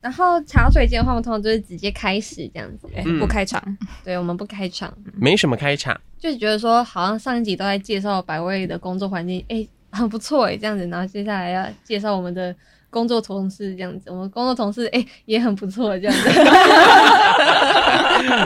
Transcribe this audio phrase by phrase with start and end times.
[0.00, 3.60] 然后茶水间的话，我们通常就是直接开始这样子，嗯、不开场。
[4.04, 10.86] 对，我们不开场，没什么开场，就是觉得说好像上一集都在介绍百味的工作环境，哎、欸，很不错哎，这样子。
[10.86, 12.54] 然后接下来要介绍我们的
[12.90, 16.28] 工作同事，这样子，我们工作同事哎、欸、也很不错，这样子，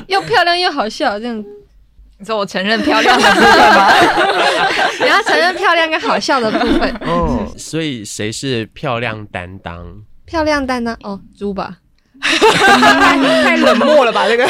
[0.09, 1.45] 又漂亮又好笑，这样。
[2.19, 3.93] 你说我承认漂亮的部分吗？
[5.03, 6.89] 你要承认漂亮跟好笑的部分。
[7.01, 10.03] 哦，所以谁是漂亮担当？
[10.25, 11.77] 漂亮蛋呢哦，猪吧，
[12.21, 14.45] 太冷漠了吧这个。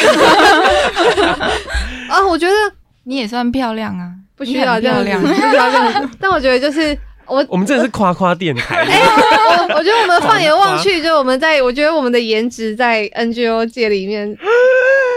[2.09, 2.53] 啊， 我觉得
[3.05, 6.11] 你也算漂亮啊，不需要这样，漂亮，不需要这样。
[6.21, 8.77] 但我觉得就是我，我们真的是夸夸电台。
[8.77, 9.01] 哎、欸，
[9.69, 14.37] 我我觉得我们放眼望去，就我们在，我觉得我们的颜值在 NGO 界里面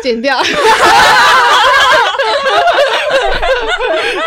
[0.02, 0.42] 减掉，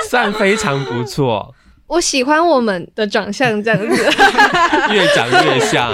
[0.09, 1.55] 算非常不错。
[1.89, 3.87] 我喜欢我们的长相这样子，
[4.93, 5.91] 越长越像。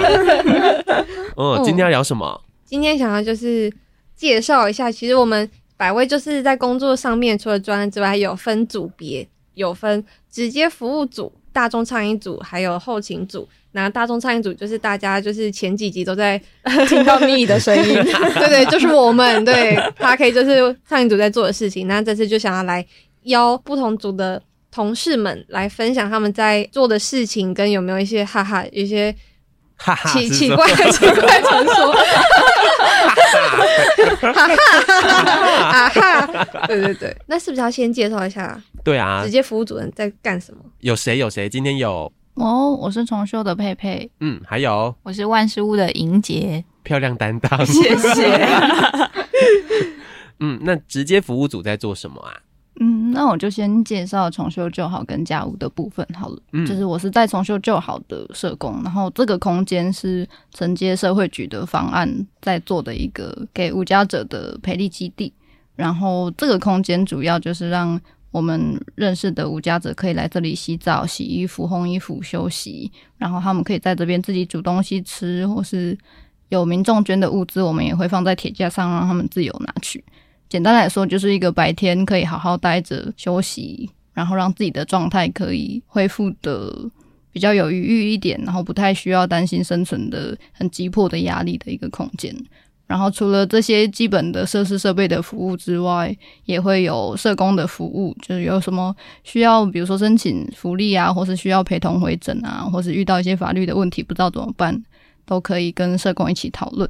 [1.35, 2.39] 哦， 今天要聊什么？
[2.65, 3.71] 今天想要就是
[4.15, 13.47] 介绍一下，其实我们百威就是在工作上面，除了专案之外，还有分组别，有分直接服务组、大众唱音组，还有后勤组。
[13.71, 16.41] 那大众唱音组就是大家就是前几集都在
[16.87, 17.93] 听到咪的声音，
[18.35, 21.87] 对对，就是我们对，他可以就是唱音组在做的事情。
[21.87, 22.85] 那这次就想要来
[23.23, 24.41] 邀不同组的。
[24.75, 29.15] 同事们来分享他们在做的事情，跟有没有一些哈哈，一些
[30.11, 31.93] 奇奇怪 奇怪传说，
[34.19, 34.51] 哈哈
[35.63, 38.61] 啊哈，对对对，那是不是要先介绍一下？
[38.83, 40.59] 对啊，直接服务主任在干什么？
[40.81, 41.17] 有谁？
[41.17, 41.47] 有谁？
[41.47, 48.45] 今天有哦，我是重修的佩佩，嗯，还有我是万事屋的莹洁，漂亮担当，谢谢。
[50.41, 52.35] 嗯，那直接服务组在做什么啊？
[53.15, 56.41] 嗯，那我就先介绍重修旧好跟家务的部分好了。
[56.51, 65.33] 嗯，就是我是在重修旧好的社工，然后这个空间是承接社会局的方案在做的一个给无家者的培力基地。
[65.75, 67.99] 然后这个空间主要就是让
[68.31, 75.97] 我们认识的无家者可以来这里洗澡、洗衣服、烘衣服、休息，然后他们可以在这边自己煮东西吃，或是
[76.49, 80.01] 有民众捐的物资，我们也会放在铁架上让他们自由拿取。
[80.47, 86.73] 简单来说，就是一个白天可以好好待着休息，然后让自己的状态可以恢复的
[87.31, 92.33] 比较有余裕一点，然后不太需要担心生存的很急迫的压力的一个空间。
[92.87, 104.83] 然后除了这些基本的设施设备的服务之外，也会有社工的服务，就是有什么需要，比如说申请福利啊，或是需要陪同回诊啊，或是遇到一些法律的问题不知道怎么办，
[105.25, 106.87] 都可以跟社工一起讨论。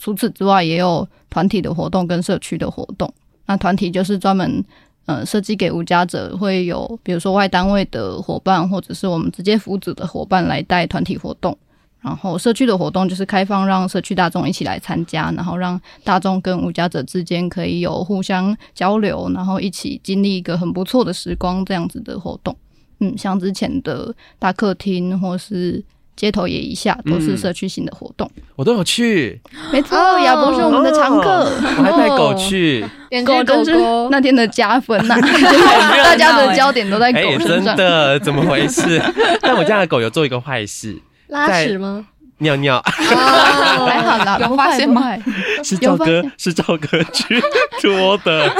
[0.00, 3.12] 除此之外，也有团体的活动跟社区的活动。
[3.44, 4.64] 那团体就是专门
[5.04, 11.56] 呃设计给无家者，会有比如说外单位的伙伴，或者是我们直接服务组的伙伴来带团体活动。
[12.00, 22.56] 然后社区的活动就是开放让社区大众一起来参加，然后让大众跟无家者之间可以有互相交流，然后一起经历一个很不错的时光这样子的活动。
[23.00, 25.84] 嗯，像之前的大客厅或是。
[26.20, 29.40] 街头也一下都是社区型的活动，嗯，我都有去。
[29.72, 32.84] 没错，亚博是我们的常客，哦，我还带狗去，
[33.24, 33.74] 狗狗是
[34.10, 39.00] 那天的加分呐， 啊，大家的焦点都在狗身上，欸，真的 怎么回事？
[39.40, 42.04] 但我家的狗有做一个坏事，拉屎吗？
[42.36, 45.02] 尿尿，哦，还好啦，有发现吗？
[45.64, 47.42] 是赵哥，是赵哥去
[47.80, 48.52] 拖的。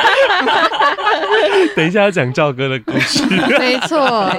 [1.76, 3.24] 等一下要讲赵哥的故事，
[3.58, 4.30] 没错，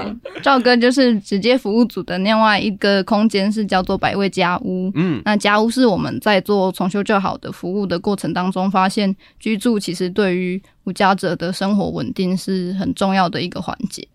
[0.41, 4.91] 赵哥就是直接服务组的另外一个空间是叫做百味家屋。
[4.95, 14.07] 嗯，那家屋是我们在做重修旧好的服务的过程当中，发现居住其实对于无家者的生活稳定是很重要的一个环节。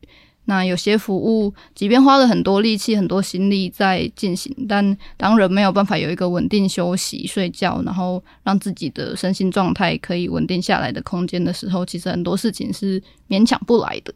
[0.49, 14.15] 那有些服务，即便花了很多力气、很多心力在进行，但当人没有办法有一个稳定休息、睡觉，然后让自己的身心状态可以稳定下来的空间的时候，其实很多事情是勉强不来的。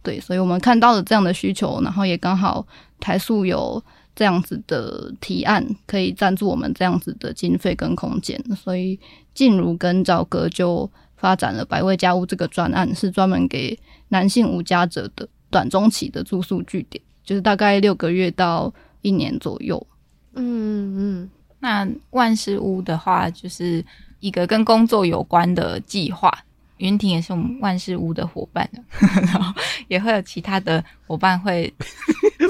[0.00, 2.64] 对，所以我们看到了这样的需求，然后也刚好
[3.00, 3.82] 台塑有
[4.14, 8.96] 这样子的提案，可以赞助我们这样子的经费跟空间，所以
[9.34, 13.76] 静茹跟赵哥就发展了百味家务这个专案，是专门给
[14.10, 15.28] 男性无家者的。
[15.54, 19.86] 短中期的住宿据点，就是大概六个月到一年左右。
[20.34, 21.30] 嗯嗯，
[21.60, 23.84] 那万事屋的话，就是
[24.18, 26.36] 一个跟工作有关的计划。
[26.78, 28.68] 云婷也是我们万事屋的伙伴，
[28.98, 29.54] 然后
[29.86, 31.72] 也会有其他的伙伴会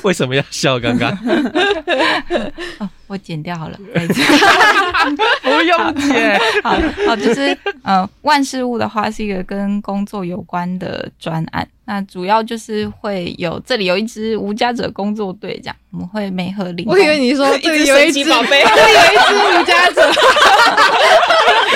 [0.04, 0.78] 为什么要笑？
[0.78, 1.10] 刚刚？
[2.78, 3.78] 哦，我剪掉好了，
[5.42, 6.38] 不用剪。
[6.62, 11.66] 好好，就是呃，万事物的话是一个跟工作有关的专案。
[11.86, 16.86] 那主要就是会有这里有一支无家者工作队，这样我们会每合邻。
[16.88, 20.10] 我以为你说这里有一只宝贝，这里有一只无家者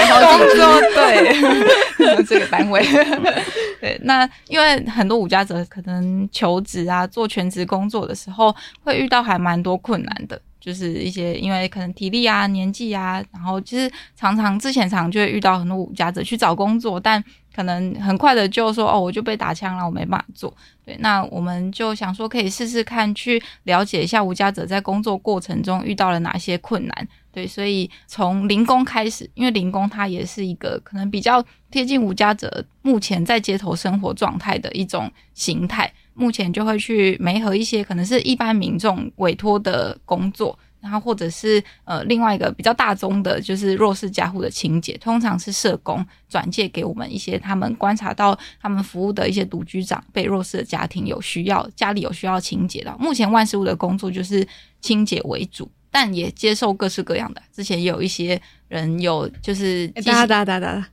[0.09, 2.83] 工作队，这个单位。
[3.83, 10.41] 对，那因为很多无家者可能求职啊，做全职工作的时候，会遇到还蛮多困难的。
[10.61, 17.23] 就是一些因为可能体力啊、年纪啊，然后其实常常之前常就会遇到很多无家者去找工作，但
[17.55, 20.53] 可能很快的就说哦，我就被打枪了，我没办法做。
[20.85, 27.09] 对，那我们就想说可以试试看，去了解一下无家者在工作过程中遇到了哪些困难。
[27.33, 35.91] 对，所以从零工开始，因为零工它也是一个可能比较贴近无家者目前在街头生活状态的一种形态。
[36.19, 52.95] 目前就会去媒合一些可能是一般民众委托的工作，然后或者是呃另外一个比较大宗的，就是弱势家户的清洁，通常是社工转介给我们一些他们观察到他们服务的一些独居长辈、弱势的家庭有需要，家里有需要清洁的。
[52.99, 54.47] 目前万事屋的工作就是
[54.81, 57.41] 清洁为主，但也接受各式各样的。
[57.53, 60.89] 之前也有一些人有就是哒哒哒哒。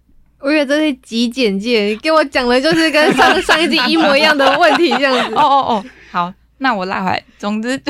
[0.46, 5.34] 我以为这是极简介，给我讲的就是跟上上一集一模一样的问题这样子。
[5.34, 7.24] 哦 哦哦，好，那我拉回来。
[7.40, 7.82] 总之，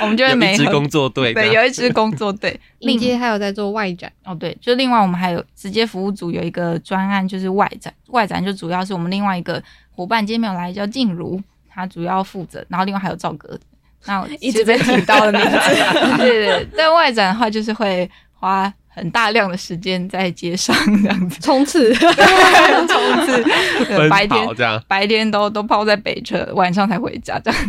[0.00, 2.58] 我们就会每一支工作队，对，有一支工作队。
[2.80, 7.94] 另外还有在做外展哦，对，就另外我们还有直接服务组有一个专案，就是外展。
[8.08, 9.62] 外展就主要是我们另外一个
[9.92, 11.40] 伙伴今天没有来，叫静茹，
[11.72, 12.66] 他主要负责。
[12.68, 13.56] 然后另外还有赵哥，
[14.06, 15.56] 那一直被提到的名字。
[16.16, 18.74] 对对对，在外展的话，就是会花。
[18.98, 23.44] 很大量的时间在街上这样子冲刺，冲刺，
[24.10, 27.60] 白天这样，白天都都泡在北车，晚上才回家这样。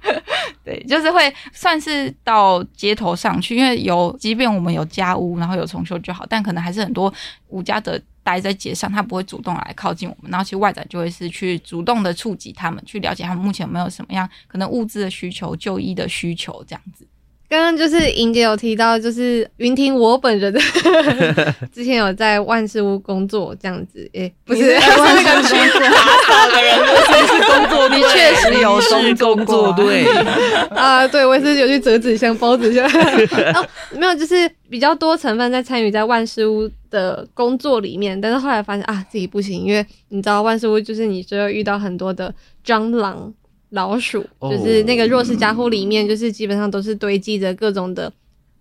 [0.64, 7.12] 对，就是会算是到街头上去，因为有，即便我们有家屋，然后有重修就好，但可能还是很多
[7.48, 10.30] 无家者待在街上，他不会主动来靠近我们。
[10.30, 17.06] 然后其实外展就会是去主动的触及他们，去了解他们目前有没有什么样可能物资的需求、就医的需求这样子。
[17.50, 20.60] 刚刚就是莹姐有提到，就是云婷我本人的
[21.74, 25.90] 之前有在万事屋工作这样子，诶、欸，不是，是那个去打
[26.28, 26.78] 扫的人，
[27.26, 28.80] 是工作 你，确实有
[29.18, 30.06] 工作队
[30.70, 32.86] 啊，对，我也是有去折纸箱、包纸箱，
[33.52, 33.66] 哦，
[33.98, 42.32] 没有，就是比较多成分在参与在万事屋的工作里面，但是后来发现啊，自己不行，因为你知道万事屋就是你就会遇到很多的
[42.64, 43.34] 蟑螂。
[43.70, 48.12] 老鼠就是那个弱势家户里面，就是基本上都是堆积着各种的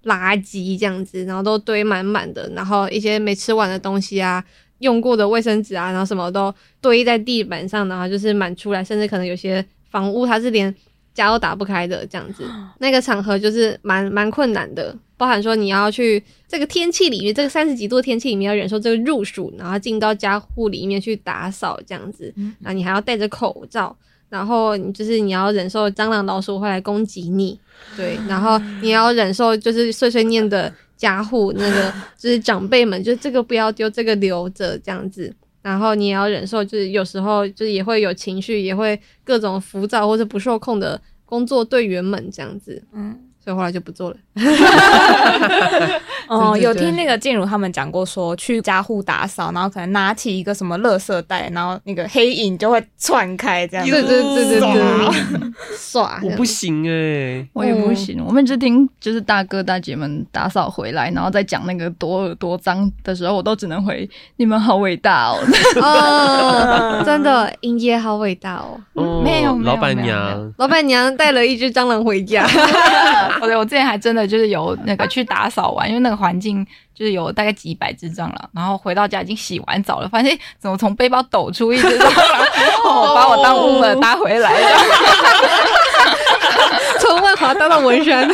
[0.03, 4.43] 垃圾这样子，然后都堆满满的，然后一些没吃完的东西啊，
[4.79, 10.73] 用过的卫生纸啊，然后什么都堆在地板上，然后就是满出来，甚至可能有些房屋它是连
[11.13, 12.43] 家都打不开的这样子，
[12.77, 22.31] 那个场合就是蛮蛮困难的，包含说你要去这个天气里面，这个三十几度的天气里面要忍受这个入暑，然后进到家户里面去打扫这样子，
[22.61, 23.97] 然后你还要戴着口罩。
[24.29, 27.59] 然后你就是你要忍受蟑螂老鼠会来攻击你，
[27.97, 43.28] 对，然后你要忍受就是碎碎念的家户那个就是长辈们，就这个不要丢，这个留着这样子，然后你也要忍受就是有时候就是也会有情绪，也会各种浮躁或者不受控的工作队员们这样子，嗯。
[43.49, 44.17] 所以后来就不做了。
[46.29, 53.91] 哦，有听那个静茹他们讲过，说去家户打扫，然后可能拿起一个什么垃圾袋，然后那个黑影就会窜开，这样子。
[53.91, 58.23] 对对对对对，耍 我不行哎、欸，我也不行。
[58.23, 65.39] 我们只听就是大哥大姐们打扫回来，然后再讲那个多恶多脏的时候，我都只能回你们好伟大哦。
[65.81, 68.79] 哦，真的，英姐好伟大哦。
[68.93, 72.47] 哦没有，老板娘，老板娘带了一只蟑螂回家。
[73.41, 82.13] 哦，对，我之前还真的就是有那个去打扫完，因为那个环境就是有大概几百只蟑螂，然后回到家已经洗完澡了，发现怎么从背包抖出一只蟑螂，
[82.85, 84.51] 哦，把我当乌了搭回来，
[86.99, 88.27] 从万华搭到文山，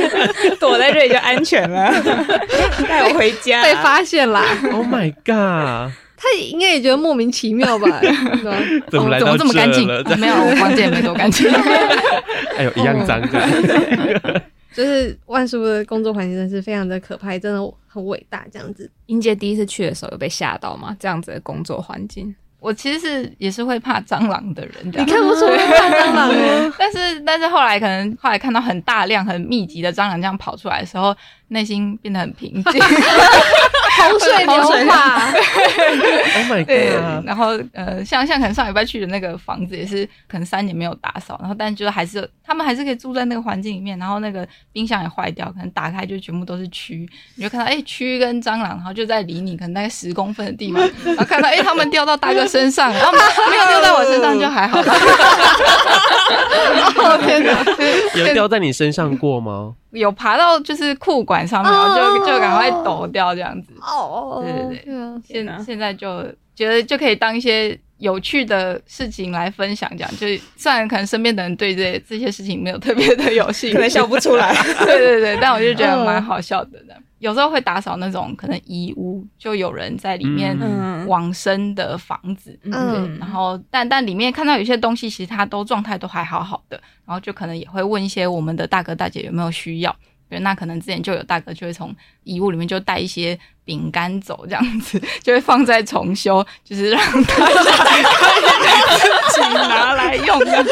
[0.60, 1.92] 躲在这里就安全了，
[2.88, 5.92] 带我回家，被发现啦！Oh my god！
[6.22, 7.98] 他应该也觉得莫名其妙吧？
[8.90, 9.86] 怎么来到这么干净？
[10.18, 11.50] 没有，我房间也没多干净。
[12.58, 14.42] 哎呦，一样脏的。
[14.74, 18.44] 就是万叔的工作环境真是非常的可怕，真的很伟大。
[18.52, 20.94] 这样子，英杰第一次去的时候有被吓到吗？
[21.00, 24.74] 这样子的工作环境，我其实是也是会怕蟑螂的人。
[24.84, 26.74] 你看不出来怕蟑螂吗？
[26.78, 31.16] 但是但是后来可能后来看到很大量很密集的蟑螂这样跑出来的时候，
[31.50, 32.82] 内心变得很平静。
[34.00, 35.32] 洪水流法。
[36.32, 53.18] Oh my 对 god！，然后呃，像像可能上礼拜去的那个房子也是，可能三年没有打扫，然后但就是还是他们还是可以住在那个环境里面，然后那个冰箱也坏掉，可能打开就全部都是蛆，你就看到哎蛆跟蟑螂，然后就在离你可能大概十公分的地方，然后看到哎他们掉到大哥身上，然后没
[53.56, 54.80] 有掉在我身上就还好。
[56.96, 57.64] 哦天哪！
[58.14, 59.74] 有掉在你身上过吗？
[59.92, 63.72] 有爬到就是裤管上面，然后就就赶快抖掉这样子。
[63.80, 74.54] 哦，对对对啊，现现在就觉得就可以当一些有趣的事情来分享，这样就是虽然可能身边的人对这这些事情没有特别的有兴趣，可能笑不出来。
[74.84, 76.78] 对对对，但我就觉得蛮好笑的。
[77.20, 80.58] 有时候会打扫那种可能遗屋，就有人在里面
[81.06, 82.72] 往生的房子，嗯。
[82.72, 89.94] 对，然后但但里面看到有些东西，其实它都状态都还好好的，然后就可能也会问一些我们的大哥大姐有没有需要。
[90.28, 93.38] 对，那可能之前就有大哥就会从遗物里面就带一些
[93.70, 97.54] 饼干走，这样子就会放在重修，就是让大家
[99.30, 100.66] 自己拿来用的。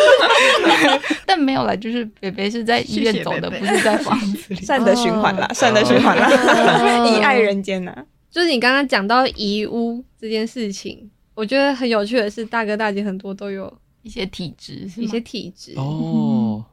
[1.25, 4.57] 但没有了，就是北北是在医院走的，不是在房子里。
[4.63, 6.29] 善的循环啦，善的循环啦，
[7.07, 7.95] 以爱人间呐。
[8.29, 16.65] 就是你刚刚讲到遗屋这件事情，我觉得很有趣的是，大哥大姐很多都有一些体质，一些体质哦，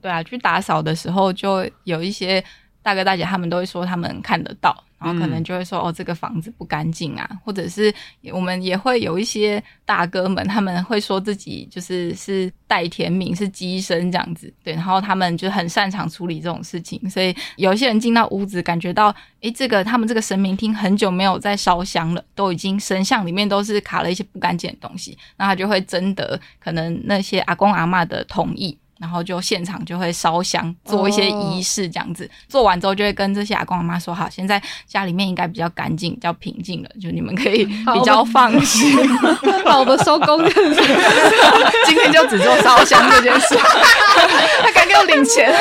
[0.00, 2.42] 对啊，去打扫的时候就有一些
[2.84, 7.92] 大哥大姐，他们都会说他们看得到，然后可能就会说、嗯、哦，这个房子不干净啊，或者是
[8.30, 28.76] 我们也会有一些大哥们，他们会说自己就是是代天命，是乩身这样子，对，然后他们就很擅长处理这种事情，所以有一些人进到屋子，感觉到诶，这个他们这个神明厅很久没有在烧香了，都已经神像里面都是卡了一些不干净的东西，那他就会征得可能那些阿公阿嬷的同意。
[29.04, 38.96] 然后就现场就会烧香，做一些仪式，这样子、哦、做完之后就会跟这些阿公阿妈说：“好，现在家里面应该比较干净、比较平静了，就你们可以比较放心。
[39.66, 40.48] 好”我们收工了
[41.84, 43.54] 今天就只做烧香这件事。
[44.62, 45.52] 他刚给我领钱，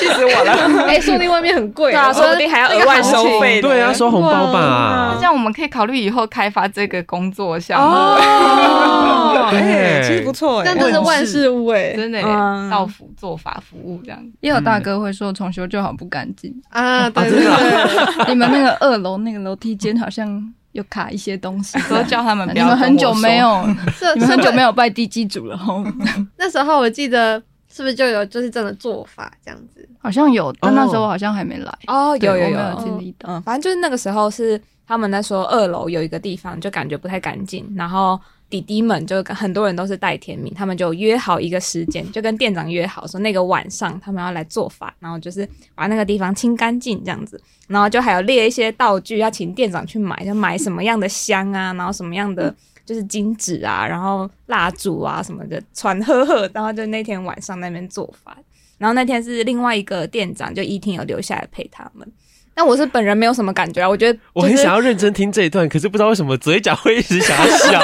[0.00, 0.86] 气死我了！
[0.88, 3.60] 哎、欸，说不定外面很贵，对啊，说不定还要额外收费。
[3.60, 5.16] 对啊，收红包吧。
[5.18, 7.94] 这样我们可以考虑以后开发这个工作项目。
[7.94, 12.22] 哦，哎、欸，其实不错哎，但这是万事屋哎，真的。
[12.38, 22.64] 嗯、到府做法服务这样，也有大哥会说重修就好不干净、嗯、啊，对对对，你们那个二楼那个楼梯间好像有卡一些东西，都叫他们不要。
[22.64, 23.66] 你们很久没有，
[24.14, 25.58] 你们很久没有拜地基主了。
[26.38, 29.88] 那时候我记得是不是就有就是真的做法这样子？
[29.98, 33.28] 好像有，但那时候我好像还没来哦，有有有经历的。
[33.28, 38.18] 嗯，反正就是那个时候是他们在说二楼有一个地方就感觉不太干净，然后。
[38.50, 52.54] 弟弟们就很多人都是带天命，他们就约好一个时间，就跟店长约好说那个晚上他们要来做法，然后就是把那个地方清干净这样子，然后就还有列一些道具要请店长去买，就买什么样的香啊，然后什么样的
[52.86, 58.36] 就是金纸啊，然后蜡烛啊什么的传呵呵，然后就那天晚上那边做法，
[58.78, 62.10] 然后那天是另外一个店长就一天有留下来陪他们。
[62.54, 67.80] 但我是本人没有什么感觉啊，我觉得、就是、我很想要认真听这一段，可是不知道为什么嘴角会一直想要笑。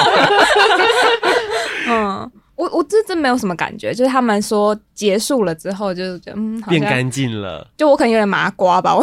[1.86, 7.64] 嗯，我我这真没有什么感觉，就是他们说结束了之后，就是觉得嗯，变干净了。
[7.76, 9.00] 就我可能有点麻瓜吧，我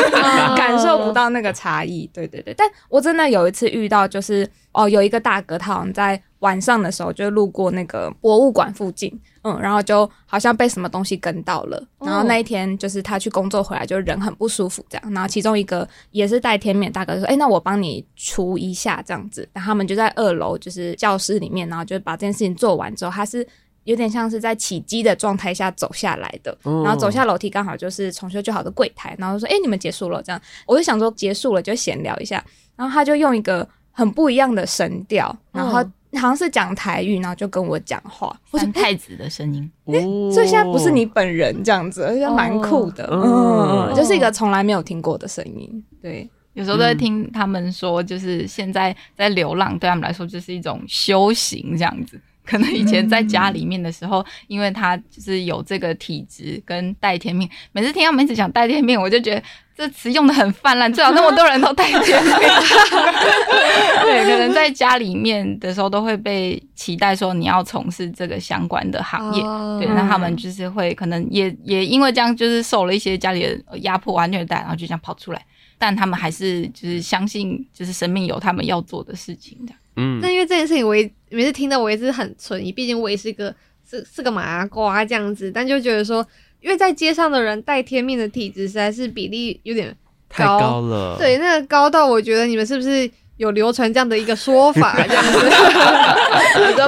[0.56, 2.08] 感受不到那个差异。
[2.14, 9.12] 对对对，但我真的有一次遇到，就是哦，有一个大哥，他好像在晚上的时候就路过那个博物馆附近。
[9.42, 15.12] 嗯，然后就好像被什么东西跟到了，然后那一天就是他去工作回来，就人很不舒服这样。
[15.14, 23.46] 然后其中一个也是带天命大哥说：“哎，那我帮你除一下这样子。”然后他们就在二楼就是教室里面，然后就把这件事情做完之后，他是
[23.84, 26.54] 有点像是在起机的状态下走下来的。
[26.62, 32.44] 然后走下楼梯刚好就是重修旧好的柜台，然后说：“哎，你们结束了？”这样我就想说结束了就闲聊一下，
[32.76, 35.84] 然后他就用一个很不一样的声调，然后。
[36.14, 39.70] 好像是讲台语，然后就跟我讲话，三太子的声音。
[40.32, 45.84] 所以现在不是你本人这样子，而且蛮酷的，哦、嗯，就是一个从来没有听过的声音。
[46.02, 52.20] 对，有时候都会听他们说，就是现在在流浪，对他们来说就是一种修行，这样子。
[52.44, 59.42] 可能以前在家里面的时候，因为他就是有这个体质跟带天命，每次听他们一直讲带天命，我就觉得
[59.80, 62.34] 这词用的很泛滥，最好那么多人都带天命。
[64.02, 69.42] 对，可能在家里面的时候都会被期待说你要从事这个相关的行业，
[69.82, 75.42] 对，那他们就是会可能也也因为这样，就是受了一些家里的压迫啊虐待，然后就这样跑出来，
[75.78, 79.72] 但他们还是就是相信，就是生命有他们要做的事情的。
[79.96, 83.54] 嗯，那因为这件事情，我也每次听到我也是很存疑，毕竟我也是一个
[83.88, 86.26] 是是个麻瓜这样子，但就觉得说，
[86.60, 89.94] 因为在街上的人带天命的体质实在是比例有点
[90.28, 91.16] 太高了。
[91.18, 94.94] 对，那个高到我觉得你们是不是有流传这样的一个说法？
[95.08, 95.38] 这样子，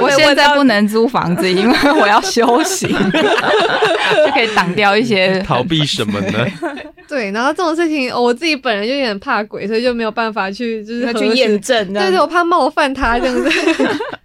[0.01, 6.47] 我现在不能租房子，因为我要休息， 就可以挡掉一些逃避什么呢？
[7.09, 11.93] 对，然后这种事情，我自己本人就有点怕鬼，所以就没有办法去就是去验证。
[11.93, 13.43] 对对，我怕冒犯他这样子。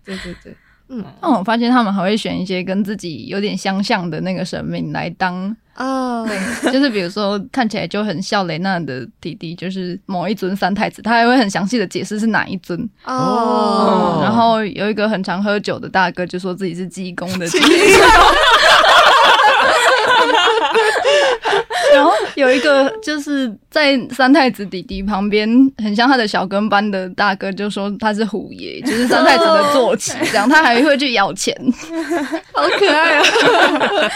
[0.04, 0.54] 对对对。
[0.90, 6.26] 嗯，那我发现他们还会选一些跟自己有点相像的那个神明来当哦，
[6.72, 14.22] 就是比如说看起来就很像雷娜的弟弟，就是某一尊三太子，他还会很详细的解释是哪一尊哦、嗯。
[14.24, 17.66] 然后有一个很常喝酒的大哥，就说自己是济公的弟弟。
[21.94, 31.54] 然后有一个就是在三太子弟弟旁边，很像他的小跟班的大哥，就说他是虎爷，就是三太子的坐骑，这样他还会去咬钱，
[32.52, 33.24] 好可爱啊！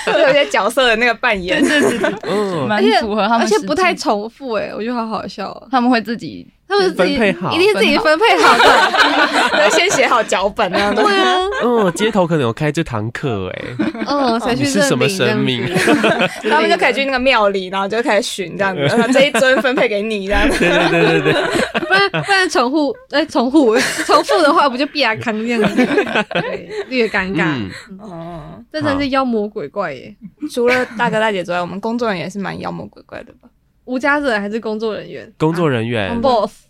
[0.07, 6.47] 有些角色的那个扮演，对对对，嗯，蛮符合他们，而且不太重复，哎，我觉得好好笑啊，他们会自己。
[6.73, 10.93] 他们分配好，一定是自己分配好的， 要先写好脚本啊。
[10.97, 13.65] 对啊，嗯，街头可能有开这堂课哎。
[14.07, 15.63] 嗯，才去是什么神明？
[16.49, 20.59] 他们就可以去那个庙里，然后就开始寻这样子，然后这一尊分配给你这样子。
[20.59, 21.43] 对对对对对。
[21.81, 23.77] 不然不然重复哎重复
[24.07, 25.87] 重复的话，不就必然康这样子？
[26.33, 27.55] 对，略尴尬。
[28.01, 28.41] 哦，
[28.73, 30.15] 这真是妖魔鬼怪耶。
[30.51, 33.49] 除了大哥大姐之外，我们工作人员也是蛮妖魔鬼怪的吧？
[33.85, 35.33] 无家者还是工作人员？
[35.37, 36.67] 工作人员、啊、 boss，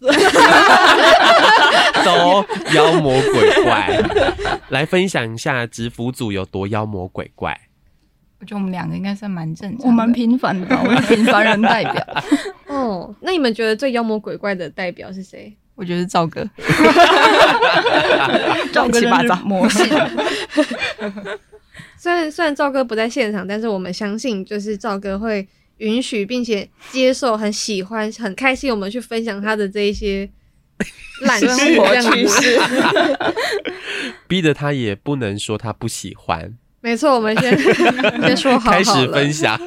[2.04, 4.02] 都妖魔鬼怪。
[4.70, 7.60] 来分享一下直服组有多妖魔鬼怪。
[8.40, 12.04] 我觉得我们两个应该算蛮正常，我蛮平凡的， 我是平凡人代表。
[12.66, 15.54] 哦，那你们觉得最妖魔鬼怪的代表是谁？
[15.74, 16.48] 我觉得是赵哥，
[18.72, 19.86] 赵哥七八糟魔性。
[21.98, 25.46] 虽然虽然赵哥不在现场，但是我们相信，就是赵哥会。
[25.82, 30.28] 允许并且接受，很喜欢，很开心，我们去分享他的这一些
[31.26, 32.58] 烂生活趣事，
[34.28, 36.56] 逼得他也不能说他不喜欢。
[36.80, 37.58] 没错，我们先
[38.22, 39.58] 先说好，好，开始分享。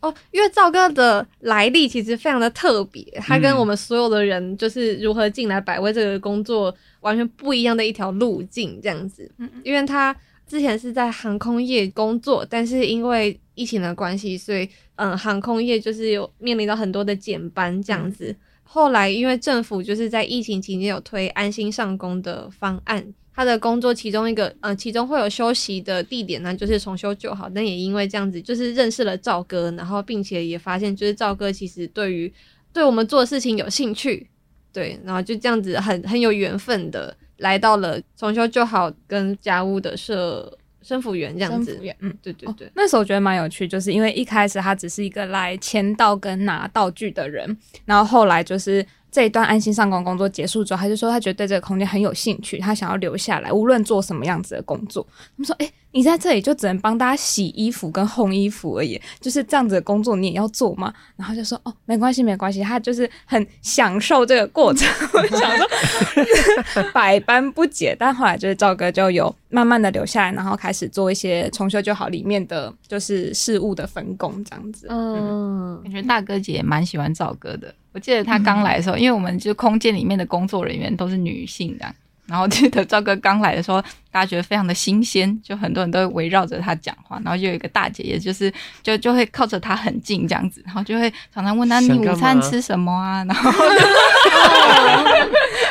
[0.00, 9.30] 哦，因为赵哥的来历其实非常的特别，他跟我们所有的人就是如何进来百威这个工作完全不一样的一条路径，这样子。
[9.62, 10.14] 因为他
[10.46, 14.68] 之前是在航空业工作，但是因为疫情的关系，所以。
[14.96, 18.32] 嗯，航空业就是有面临到很多的减班这样子。
[18.62, 27.50] 后来因为政府就是在疫情期间有推安心上工的方案，他的工作其中一个，呃，其中会有休息的地点呢，就是重修旧好。
[27.52, 32.32] 但也因为这样子，就是认识了赵哥，然后并且也发现，就是赵哥其实对于
[32.72, 34.28] 对我们做的事情有兴趣，
[34.72, 40.56] 对，然后就这样子很很有缘分的来到了重修旧好跟家务的社。
[40.84, 48.86] 生辅员这样子，嗯，对对对，哦，那时候我觉得蛮有趣，就是因为一开始他只是一个来签到跟拿道具的人，然后后来就是。
[49.14, 55.06] 这一段安心上工工作结束之后，他就说他觉得对这个空间很有兴趣，他想要留下来，无论做什么样子的工作。
[55.14, 67.94] 他们说：“哎，你在这里就只能帮大家洗衣服跟烘衣服而已，就是这样子的工作你也要做吗？”然后就说：“哦，没关系，没关系。”他就是很享受这个过程， 我想说 百般不解。
[67.96, 74.88] 但后来就是赵哥就有慢慢的留下来，然后开始做一些重修就好里面的就是事物的分工这样子。
[74.90, 77.72] 嗯，感觉大哥姐也蛮喜欢赵哥的。
[77.94, 81.86] 我记得他刚来的时候，嗯、因为我们就空间里面的工作人员都是女性的，
[82.26, 83.80] 然后记得赵哥刚来的时候，
[84.10, 88.52] 大家觉得非常的新鲜，就很多人都围绕着他讲话，然后就有一个大姐，也就是
[88.82, 93.24] 就就会靠着他很近这样子，然后就会常常问他，你午餐吃什么啊？
[93.26, 93.48] 然后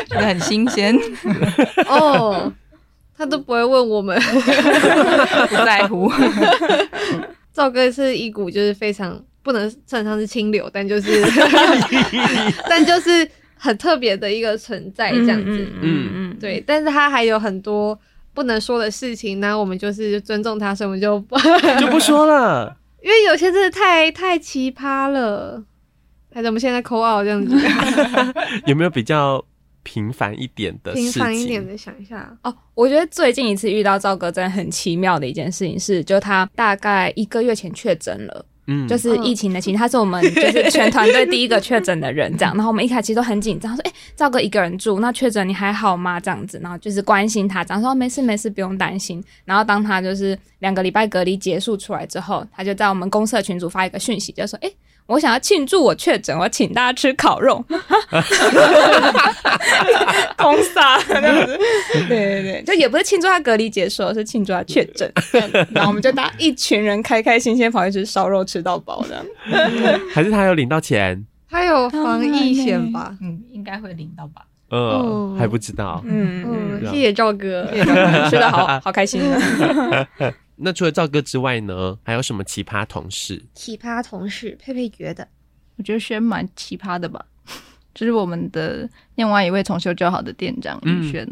[0.07, 0.97] 觉得很新鲜
[1.89, 2.49] 哦，
[3.17, 4.17] 他都不会问我们，
[5.49, 6.09] 不在乎。
[7.51, 9.21] 赵哥是一股就是非常。
[9.43, 11.21] 不能称上是清流，但就是，
[12.67, 16.63] 但就是很特别的一个存在，这样子，嗯嗯，对。
[16.65, 17.97] 但是他还有很多
[18.33, 21.37] 不能说的事情，那我们就是尊重他，所以我们就不
[21.79, 25.63] 就不说了， 因为有些真的太太奇葩了。
[26.33, 27.55] 还是我们现在 call out 这样子，
[28.65, 29.45] 有没有比较？
[29.85, 32.55] 平凡一点的事情，平凡一点的想一下哦。
[32.73, 42.53] 我觉得最近一次遇到赵哥真的很奇妙的一件事情是，就他大概一个月前确诊了，嗯，就是疫情的情，他是我们 就是全团队第一个确诊的人，这样。
[42.57, 57.63] 然后我们一开始其实都很紧张，说：“哎、欸，赵哥一个人住，那确诊你还好吗？”这样子，然后就是关心他，这样说：“没事没事，不用担心。”然后当他就是两个礼拜隔离结束出来之后，他就在我们公司的群组发一个讯息，就说：“哎、欸。”我想要庆祝我确诊，我请大家吃烤肉，
[60.37, 61.59] 空撒这样子，
[62.07, 65.11] 对对对，就也不是庆祝他隔离结束，是庆祝他确诊。
[65.73, 69.23] 然后我们就大家一群人开开心心跑去吃烧肉，吃到饱这样。
[70.13, 71.25] 还是他有领到钱？
[71.49, 73.15] 他有防疫险吧？
[73.21, 74.41] 嗯，应该会领到吧？
[74.71, 76.01] 嗯，哦还不知道。
[76.05, 77.67] 嗯嗯，谢谢赵哥。
[78.29, 79.39] 吃的好好开心啊。
[80.55, 83.43] 那除了赵哥之外呢，还有什么奇葩同事？
[83.53, 85.27] 奇葩同事，佩佩觉得
[85.77, 87.25] 我觉得轩蛮奇葩的吧，
[87.95, 91.27] 就是我们的另外一位重修较好的店长宇轩，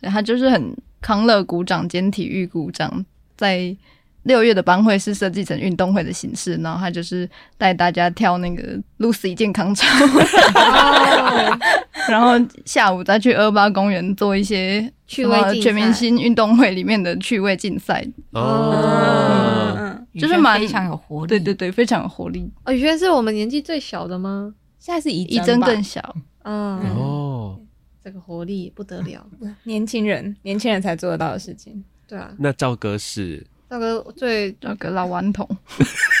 [0.00, 3.04] 对他就是很康乐鼓掌兼体育鼓掌，
[3.36, 3.76] 在
[4.24, 9.86] 六月的班会是设计成运动会的形式，然后他就是带大家跳那个 Lucy 健康操，
[12.08, 12.32] 然后
[12.64, 21.28] 下午再去二八公园做一些趣味全明星运动会里面的趣味竞赛，哦，嗯，就是蛮非常有活力。
[21.28, 24.54] 对对对，非常有活力，哦，宇轩是我们年纪最小的吗？
[24.78, 26.00] 现在是怡一针更小。
[26.44, 27.60] 嗯，哦，
[28.02, 29.24] 这个活力不得了。
[29.64, 31.84] 年轻人，年轻人才做得到的事情。
[32.08, 35.48] 对啊，那赵哥是赵哥最那个老顽童，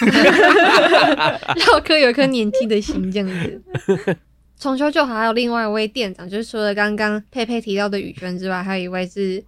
[1.66, 3.62] 绕哥有一颗年纪的心这样子。
[4.58, 9.44] 重修旧好，还有另外一位店长，就是除了刚刚佩佩提到的宇轩之外，还有一位是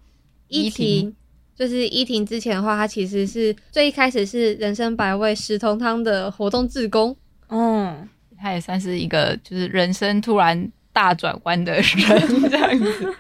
[0.48, 1.16] 依依婷婷。
[1.56, 7.16] 就是依婷之前的话，她其实是最一开始是人生百味十同汤的活动志工。
[7.48, 8.06] 嗯，
[8.38, 11.82] 她也算是一个就是人生突然大转弯的人
[12.50, 13.14] 这样子。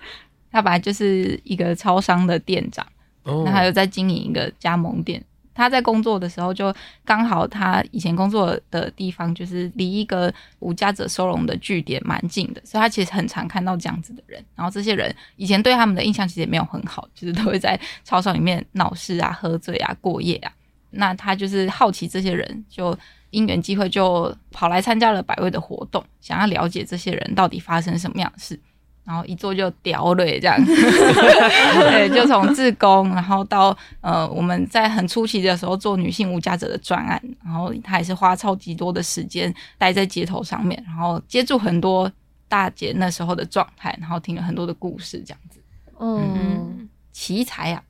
[0.52, 2.90] 她本来就是一个超商的店长，哦
[3.24, 5.22] 那他又在经营一个加盟店。
[5.56, 14.44] 他在工作的时候，就刚好他以前工作的地方就是离一个无家者收容的据点蛮近的，所以他其实很常看到这样子的人。
[14.56, 20.52] 然后这些人以前对他们的印象其实也没有很好，就是都会在操场里面闹事啊、喝醉啊、过夜啊。
[20.90, 22.96] 那他就是好奇这些人，就
[23.30, 28.58] 因缘机会就跑来参加了百味的活动，想要了解这些人到底发生什么样的事。
[29.04, 42.10] 然后一做就屌了，这样， 对，就从自工，然后到呃，我们在很初期的时候做女性无家者的专案，然后他也是花超级多的时间待在街头上面，然后接触很多
[42.48, 45.60] 大姐那时候的状态，然后听了很多的故事，这样子，
[46.00, 47.82] 嗯奇才啊，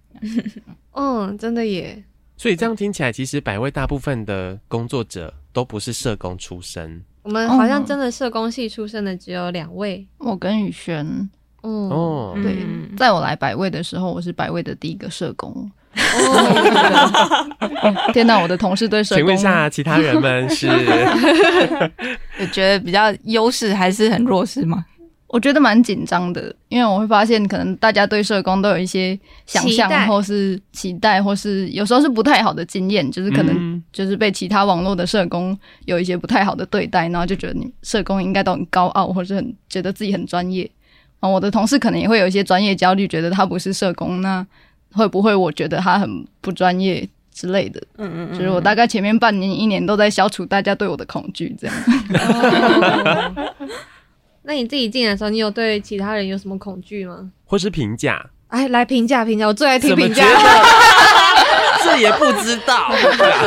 [0.93, 2.03] 嗯，真的耶。
[2.37, 10.07] 所以这样听起来，其实百位大部分的工作者都不是社工出身我们好像真的社工系出身的只有两位。
[10.19, 11.05] 我跟宇轩，
[11.63, 12.35] 嗯，哦。
[12.43, 15.51] 对嗯在我来百位的时候，我是百位的第一个社工。
[15.97, 20.67] 哦， 天哪，我的同事对社工请问一下，其他人们是
[22.39, 24.85] 有觉得比较优势还是很弱势吗？
[25.35, 40.71] 我觉得蛮紧张的，因为我会发现，可能大家对社工都有一些想象，或是期待，或是有时候是不太好的经验，就是可能嗯就是被其他网络的社工有一些不太好的对待，然后就觉得你社工应该都很高傲，或是很觉得自己很专业。
[41.19, 44.47] 啊，我的同事可能也会有一些专业焦虑，觉得他不是社工，那
[44.93, 47.83] 会不会我觉得他很不专业之类的？
[47.99, 51.75] 嗯嗯嗯，就是我大概前面半年、一年都在消除大家对我的恐惧，这样。
[54.45, 57.31] 哦那你自己进来的时候，你有对其他人有什么恐惧吗？
[57.45, 58.31] 或是评价？
[58.49, 60.65] 哎，来评价评价，我最爱听评价了。
[61.83, 62.91] 这也不知道。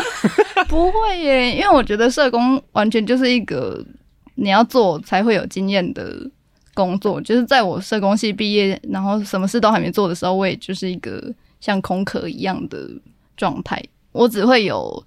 [0.67, 3.83] 不会耶，因为我觉得社工完全就是一个
[4.35, 6.29] 你要做才会有经验的
[6.73, 7.21] 工作。
[7.21, 11.31] 就是在我社工系毕业，然后什么事都还没做的时候，我也就是一个
[11.61, 12.89] 像空壳一样的
[13.37, 13.81] 状态。
[14.11, 15.03] 我只会有，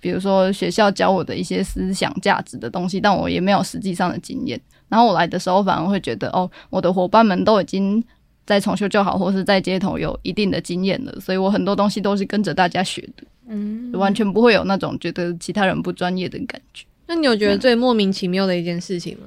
[0.00, 4.60] 比如说学校教我的一些思想价值的东西，但我也没有实际上的经验。
[4.94, 8.00] 然后我来的时候，反而会觉得，哦，我的伙伴们都已经
[8.46, 13.24] 在重修就好，或是在街头有一定的经验了，所以我很多东西都是跟着大家学的。
[13.48, 16.84] 嗯，完全不会有那种觉得其他人不专业的感觉。
[17.08, 19.26] 那你有觉得最莫名其妙的一件事情吗？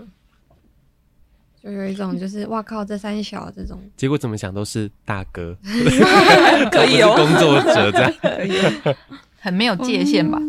[1.61, 5.53] 就有一种就是哇靠，这三小这种，结果怎么想都是大哥，
[6.71, 8.95] 可以哦工作者这样。
[9.39, 10.39] 很没有界限吧？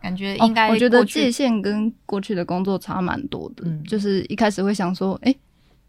[0.00, 3.64] 感觉应该、哦我觉得界限跟过去的工作差蛮多的。
[3.66, 5.34] 嗯就是一开始会想说，哎、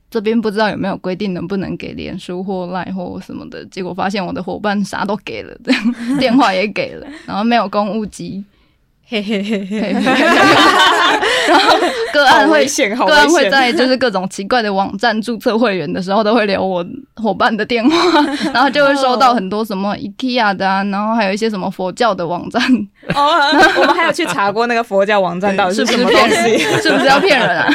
[0.10, 8.44] 这边不知道有没有规定能不能给脸书或赖或什么的，结果发现我的伙伴啥都给了，这样 电话也给了，然后没有公务机，
[9.06, 9.96] 嘿嘿嘿嘿。
[11.52, 11.78] 然后
[12.14, 12.66] 个案会。
[13.06, 16.86] 个案会在就是各种奇怪的网站注册会员的时候，都会留我
[17.16, 18.22] 伙伴的电话，
[18.54, 22.62] 然后就会收到很多什么 IKEA 的啊，然后还有一些什么佛教的网站，
[23.14, 23.32] 哦，
[23.80, 26.30] 我们还有去查过那个佛教网站到底是什么东？
[26.30, 26.58] 西。
[26.82, 27.70] 是不是要骗人啊？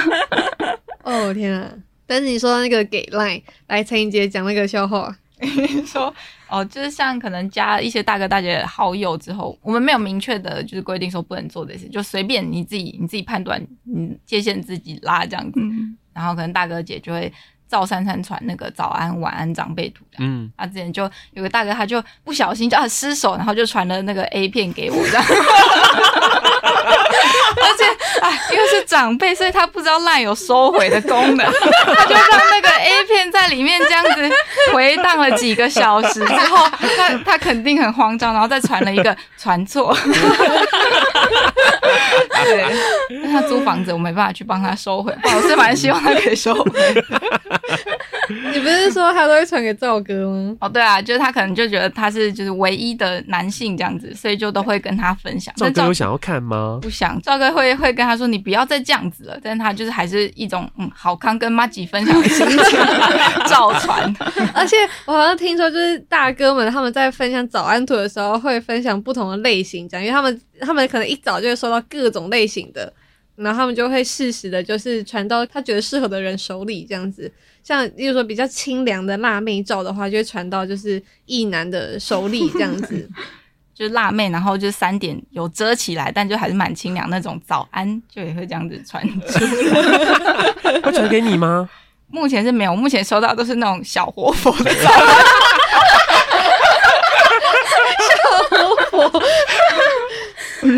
[1.05, 1.69] 哦天啊！
[2.07, 5.15] 但是你说到那个给 line 来陈怡杰讲那个笑话，
[5.87, 6.13] 说
[6.49, 15.61] 哦，就是像可能加一些大哥大姐的好友之后，我们没有明确的就是规定说不能做这些，就随便你自己你自己判断，你界限自己拉这样子。
[15.61, 17.33] 嗯，然后可能大哥姐就会
[17.69, 20.33] 照三餐传那个早安晚安长辈图这样。
[20.33, 25.25] 嗯，他之前就有个大哥，他就不小心就啊失手，然后就传了那个 A 片给我这样。
[27.57, 27.86] 而且啊，
[28.53, 31.47] 因为是长辈，所以他不知道 LINE 有收回的功能，
[31.95, 34.31] 他就让那个 A 片在里面这样子
[34.73, 39.97] 回荡了几个小时之后， 他他肯定很慌张，然后再传了一个传错。
[42.45, 42.65] 对，
[43.23, 47.05] 但他租房子，我没办法去帮他收回，我是蛮希望他可以收回。
[48.53, 50.57] 你不是说他都会传给赵哥吗？
[50.61, 55.55] 哦，对啊，就是他可能就觉得他是就是唯一的男性这样子，所以就都会跟他分享。
[55.57, 56.79] 赵哥有想要看吗？
[56.83, 62.79] 不想，赵哥会会跟他说：“你不要再这样子了。”但是他就是还是一种嗯好康跟妈吉分享的心情
[63.49, 64.15] 照传。
[64.55, 72.93] 而且我好像听说，就是大哥们他们在分享早安图的时候，会分享不同的类型，这样，因为他们他们可能一早就会收到各种类型的，
[73.37, 77.31] 然后他们就会适时的，就是传到他觉得适合的人手里，这样子。
[77.67, 83.11] 像例如说比较清凉的辣妹照的话，就会传到就是异男的手里这样子，
[83.75, 90.79] 就辣妹，然后就三点有遮起来，但就还是蛮清凉那种早安，就也会这样子传出来。
[90.81, 91.69] 会传给你吗？
[92.07, 94.71] 目前是没有，目前收到都是那种小活佛的。
[98.07, 98.17] 小
[98.49, 99.21] 活佛，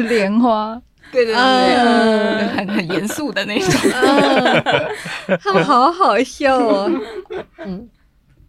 [0.09, 0.81] 莲花。
[1.13, 6.91] 对对对，嗯、很很严肃的那种，嗯， 他们好好笑哦。
[7.65, 7.89] 嗯，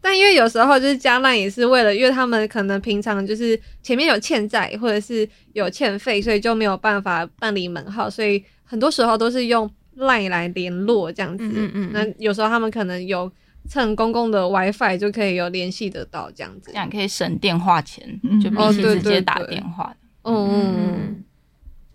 [0.02, 11.44] 但因为有时候就是加赖也是为了，因为他们可能平常就是前面有欠债或者是有欠费，所以就没有办法办理门号，所以很多时候都是用赖来联络这样子。
[11.54, 11.92] 嗯嗯。
[11.94, 13.32] 那有时候他们可能有
[13.68, 18.06] 蹭公共的 WiFi 就可以有联系得到这样子，这样可以省电话钱，
[18.42, 19.94] 就比起直接打电话。
[20.24, 21.24] 嗯嗯嗯。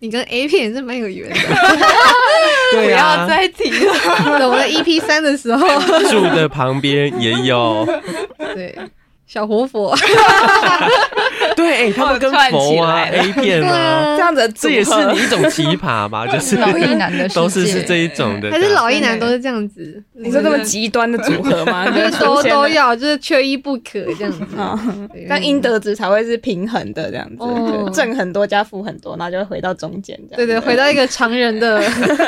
[0.05, 1.35] 你跟 A 片也是蛮有缘的，
[2.79, 3.93] 不要再提了。
[4.45, 5.67] 我们的 EP 三的时候，
[6.11, 7.83] 住的旁边也有，
[8.53, 8.77] 对。
[9.27, 9.91] 小活佛，
[11.57, 16.27] 对，他们跟佛啊， A 片啊，这样子，这也是你一种奇葩吧？
[16.27, 20.03] 就是老一男的都是是这一种的，还是老一男都是这样子？
[20.13, 21.85] 你说这么极端的组合吗？
[21.91, 24.45] 就是都都要，就是缺一不可这样子。
[25.29, 27.45] 但阴德值才会是平衡的这样子，
[27.93, 30.37] 正很多加负很多，然后就会回到中间这样。
[30.37, 31.81] 对对，回到一个常人的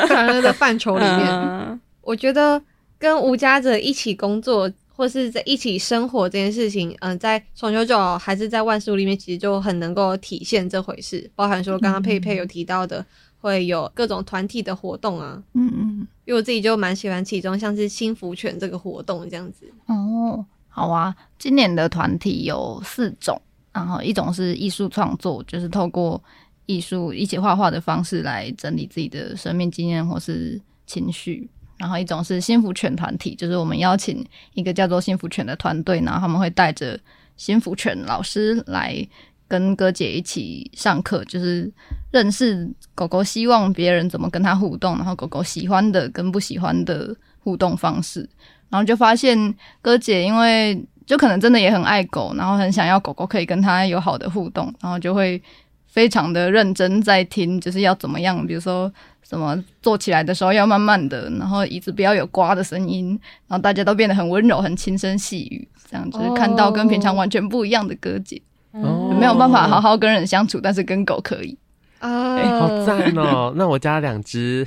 [0.08, 1.80] 常人的范畴里面。
[2.02, 2.60] 我觉得
[2.98, 4.70] 跟无家者一起工作。
[4.98, 11.30] 或是在一起生活这件事情，嗯、呃，在重修九还是在万事屋里面，其实就很能够体现这回事。
[11.36, 13.06] 包含说刚刚佩佩有提到的，
[13.40, 19.72] 会有各种团体的活动啊，嗯嗯，因为我自己就蛮喜欢其中像是幸福犬这个活动这样子。
[19.86, 23.40] 哦，好啊，今年的团体有四种，
[23.72, 26.20] 然后一种是艺术创作，就是透过
[26.66, 31.48] 艺术一起画画的方式来整理自己的生命经验或是情绪。
[31.78, 36.98] 然后一种是幸福犬团体，就是我们邀请一个叫做幸福犬的团队，然后他们会带着
[37.36, 39.06] 幸福犬老师来
[39.46, 41.72] 跟哥姐一起上课，就是
[42.10, 48.28] 认识狗狗，希望别人怎么跟它互动，然后狗狗喜欢的跟不喜欢的互动方式，
[48.68, 55.40] 然后就发现哥姐因为就可能真的也很爱狗，然后很想要狗狗可以跟它有好的互动，然后就会
[55.88, 58.92] 非常的认真在听，就是要怎么样，比如说。
[59.28, 63.10] 什么坐起来的时候要慢慢的，然后椅子不要有刮的声音，
[63.46, 71.54] 然后大家都变得很温柔、很轻声细语，这样就是看到跟平常完全不一样的哥姐，哦、没有办法好好跟人相处，但是跟狗可以。
[71.98, 73.52] 啊、欸，好赞哦！
[73.54, 74.66] 那我家两只。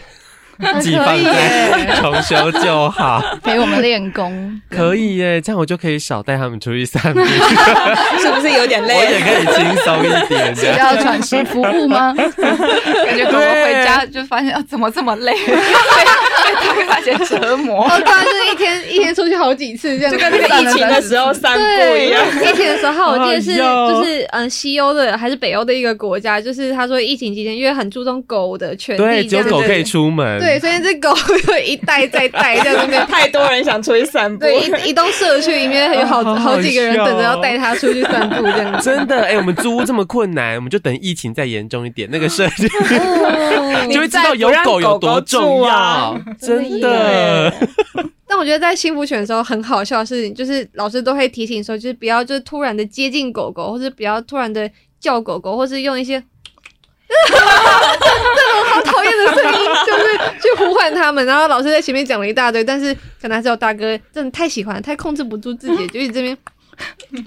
[0.82, 7.20] 寄放在 重修就好，陪我们练功可以耶，这样我就可以少带他们出去散步，
[8.20, 8.96] 是不是有点累？
[8.96, 12.14] 我也可以轻松一点，需要喘息服务吗？
[12.16, 15.34] 感觉狗狗回家就发现啊，怎么这么累？
[15.34, 17.84] 被大家折磨。
[17.86, 22.24] 哦，对啊，就是一天一天出去好几次，这样就跟那个疫情的时候散步一样。
[22.44, 30.51] 疫情的时候，我记得是就是嗯，西欧的还是北欧的一个国家，就是他说疫情期间因为很注重狗的权利，对，只有狗可以出门，对。
[30.52, 31.14] 对，所以这狗
[31.48, 34.46] 会一代再代在那边，太多人想出去散步。
[34.46, 38.84] 对，一一栋社区里面有好好几个人等着要带它出去散步，这样子。
[38.84, 42.68] 真的，哎、欸，我们租屋这么困难，我们就等疫情再严重一点，那个社区
[43.90, 46.20] 就会知道有狗有多重要。
[46.40, 47.54] 真的。
[48.28, 56.22] 但我觉得在幸福犬的时候很好笑的事情，就是老师都会提醒说，就是不要就是突然的接近狗狗，或者不要突然的叫狗狗，或是用一些。
[57.30, 60.04] 这种好讨厌的声音，就是
[60.42, 61.26] 去呼唤他们。
[61.26, 66.38] 然后老师在前面讲了一大堆，但是可能还是有大哥真的太喜欢，太控制不住自己，就一直这边。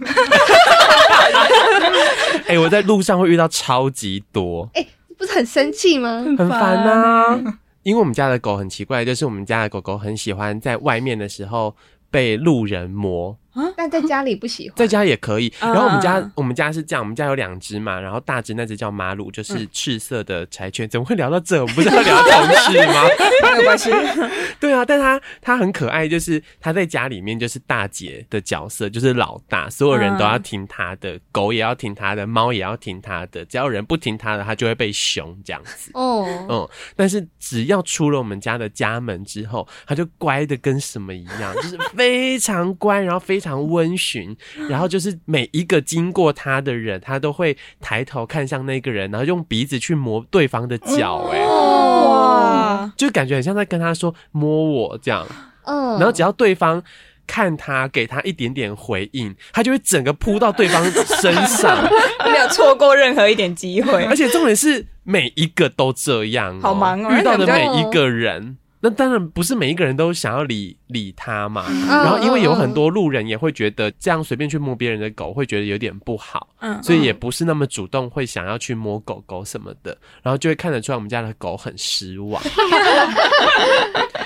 [2.47, 6.25] 哎、欸，我在路上会遇到超级多，哎、欸，不是很生气吗？
[6.37, 7.40] 很烦啊！
[7.85, 11.77] 因为我们家的狗很奇怪，就是我们家的狗狗很喜欢在外面的时候
[12.11, 13.37] 被路人摸。
[13.77, 15.53] 但在家里不喜欢，在家也可以。
[15.61, 20.88] 然后我们家、嗯、我们家是这样，我们家有两只嘛，然后大只那只叫马鲁，就是赤色的柴犬。
[20.88, 21.61] 怎么会聊到这？
[21.61, 23.05] 我们不是要聊同事吗？
[23.43, 23.90] 没有关系。
[24.61, 35.90] 对啊，但它它很可爱，就是它在家里面就是大姐的角色，就是老大，所有人都要听它的，狗也要听它的，猫也要听它的，只要有人不听它的，它就会被凶这样子。
[35.95, 43.54] 哦，嗯，但是只要出了我们家的家门之后，它就乖的跟什么一样，就是非常乖，然后非常。
[43.54, 44.35] 非常温驯，
[44.70, 55.26] 然后就是每一个经过他的人，他都会抬头看向那个人，然后用鼻子去摸对方的脚，哎，哇，就感觉很像在跟他说摸我这样，
[55.66, 56.83] 嗯，然后只要对方
[57.26, 60.83] 看他，给他一点点回应，他就会整个扑到对方
[61.20, 61.87] 身上，
[62.24, 68.57] 没有错过任何一点机会，而且重点是每一个都这样，好忙哦，遇到的每一个人。
[68.85, 82.42] 那当然不是每一个人都想要理理他嘛，然后因为有很多路人也会觉得这样随便去摸别人的狗会觉得有点不好，嗯，所以也不是那么主动会想要去摸狗狗什么的，然后就会看得出来我们家的狗很失望，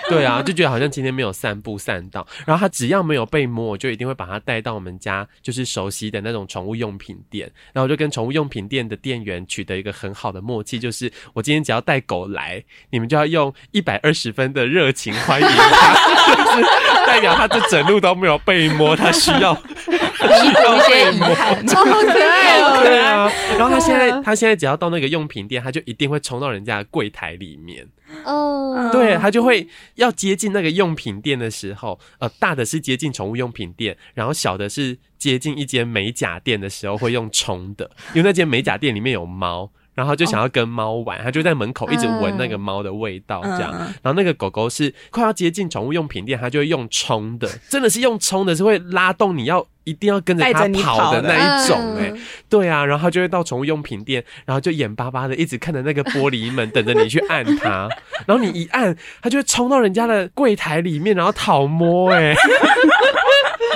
[0.08, 14.47] 对啊，就觉得好像今天没有散步散到，然后它只要没有被摸，我就一定会把它带到我们家就是熟悉的那种宠物用品店，然后我就跟宠物用品店的店员取得一个很好的默契，就是我今天只要带狗来，你们就要用一百二十分。
[14.52, 15.94] 的热情欢迎他，
[16.34, 16.62] 就是
[17.06, 21.28] 代表他这整路都没有被摸，他需要 需要被摸，
[21.66, 23.30] 超可爱哦，对啊。
[23.58, 27.86] 然后他现在他现在只要到那个用品店，他就一定会冲到人家的柜台里面。
[28.24, 39.70] 哦，对，他就会要接近那个用品店的时候，呃，大的是接近宠物用品店，然后小的是接近一间美甲店的时候会用冲的，因为那间美甲店里面有猫。
[39.98, 43.72] 然后就想要跟猫玩，他就在门口一直闻那个猫的味道，这样。
[44.00, 52.12] 然后那个狗狗是快要接近宠物用品店，它就会用冲的， 真的是用冲的，是会拉动你要一定要跟着它跑的那一种，哎，
[52.48, 52.84] 对啊。
[52.84, 57.88] 然后它就会到宠物用品店，然后就眼巴巴的一直看着那个玻璃门，等着你去按它。
[58.24, 62.36] 然后你一按，它就会冲到人家的柜台里面，然后讨摸，哎，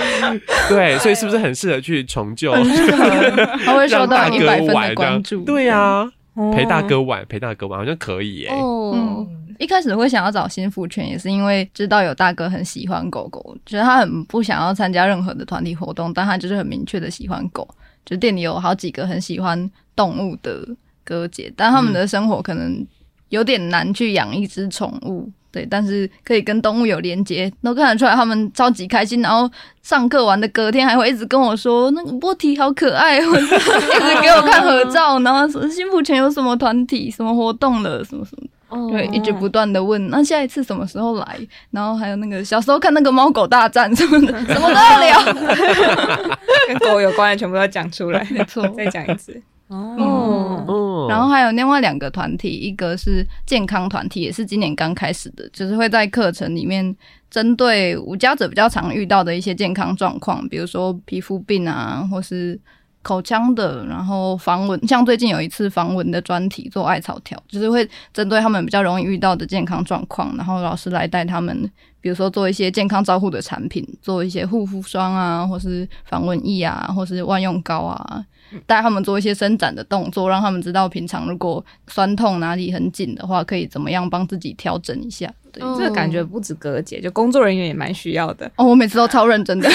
[0.69, 2.53] 对，所以是不是很适合去重救？
[3.65, 6.11] 他会受到一百分的关注，对呀。
[6.55, 8.49] 陪大哥玩，陪大哥玩好像可以耶。
[8.49, 9.27] 哦，
[9.59, 17.69] 一开始会想要找新福犬，也是因为知道有大哥很喜欢狗狗，觉得他很不想要参加任何的团体活动，但他就是很明确的喜欢狗。
[18.07, 20.67] 就店里有好几个很喜欢动物的
[21.05, 22.83] 哥姐，但他们的生活可能
[23.29, 25.31] 有点难去养一只宠物。
[25.53, 29.21] 对，但是可以跟动物有连接，都看得出来他们超级开心。
[29.21, 29.49] 然后
[29.83, 38.35] 上课完的隔天还会一直跟我说那个波提好可爱， 一直给我看合照，然后说新福犬有什么团体、什么活动了，什么什
[38.71, 40.09] 么，对，一直不断的问。
[40.09, 41.39] 那下一次什么时候来？
[41.71, 45.23] 然后还有那个小时候看那个猫狗大战什么的，什么都要聊，
[46.67, 48.27] 跟狗有关的全部都要讲出来。
[48.31, 49.39] 没错，再讲一次。
[49.69, 50.67] 哦，嗯、
[51.09, 56.95] 然后还有另外两个团体，一个是健康团体，也是今年刚开始的，就是会在课程里面
[57.31, 62.59] 针对无家者比较常遇到的一些健康状况，比如说皮肤病啊，或是
[63.03, 71.69] 口腔的，然后防蚊，像最近有一次防蚊的专题做艾草条，就是会针对他们比较容易遇到的健康状况，然后老师来带他们，
[72.03, 78.23] 比如说做一些健康照护的产品，做一些护肤霜啊，或是防蚊液啊，或是万用膏啊。
[78.67, 85.33] 带他们做一些伸展的动作，让他们知道平常如果酸痛哪里很紧的话，可以怎么样帮自己调整一下。
[85.51, 88.51] 对，这个感觉不止哥姐，就工作人员也蛮需要的。
[88.57, 89.71] 哦，我每次都超认真的，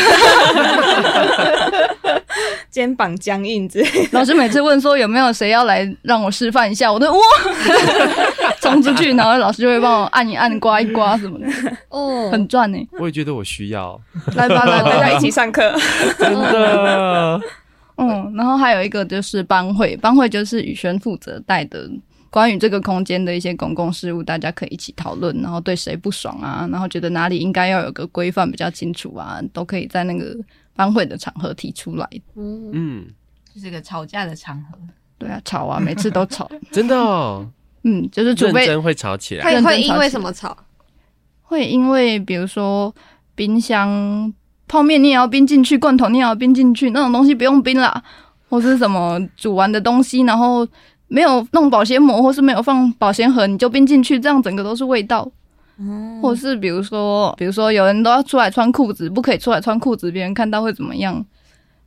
[2.70, 4.10] 肩膀僵硬之类。
[4.12, 7.20] 老师每次问说有没有谁要来让我示范一下，我都哇
[8.70, 11.48] 冲出去，然后老师就会帮我按一按、刮一刮什么的。
[11.90, 12.78] 哦，很赚呢。
[13.00, 14.00] 我也觉得我需要。
[14.36, 15.74] 来吧，来， 大家一起上课。
[16.18, 17.42] 真的。
[18.00, 21.90] 嗯，然后还有一个就是班会，班会就是宇轩负责带的，
[22.30, 30.36] 关于这个空间的一些公共事务，大家可以一起讨论，然后对谁不爽啊，然后觉得哪里应该要有个规范比较清楚啊，都可以在那个
[30.76, 32.08] 班会的场合提出来。
[32.36, 33.08] 嗯，
[33.52, 34.78] 就是个吵架的场合。
[35.18, 37.50] 对啊，吵啊，每次都吵，真的哦。
[37.84, 40.58] 嗯，就是除非认真会吵起来，会会因为什么吵？
[41.44, 42.94] 会因为比如说
[43.36, 44.34] 冰箱。
[44.70, 48.04] 泡面你也要冰进去，罐头你也要冰进去，那种东西不用冰啦，
[48.50, 50.68] 或是什么煮完的东西，然后
[51.08, 55.26] 没有弄保鲜膜，或是没有放保鲜盒，你就冰进去，这样整个都是味道。
[55.80, 61.26] 嗯，或是比如说，比如说有人都要出来穿裤子，不可以出来穿裤子，别人看到会怎么样？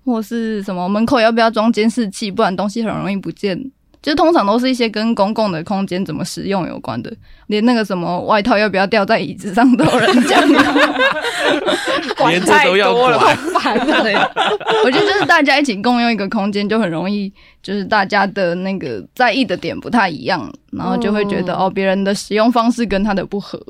[0.07, 3.71] 或是什么门口要不要装监视器，不然东西很容易不见。
[4.03, 7.13] 就通常都是一些跟公共的空间怎么使用有关的，
[7.49, 10.41] 连那个什么外套要不要掉在椅子上都有人讲，
[12.29, 13.79] 连这都要管，好烦
[14.15, 14.31] 啊！
[14.85, 17.31] 我觉得就是大家一起共用一个空间，就很容易
[17.63, 23.61] 就是大家的那个在意的点不太一样，然后就会觉得、嗯、哦，别人的使用方式跟他的不合。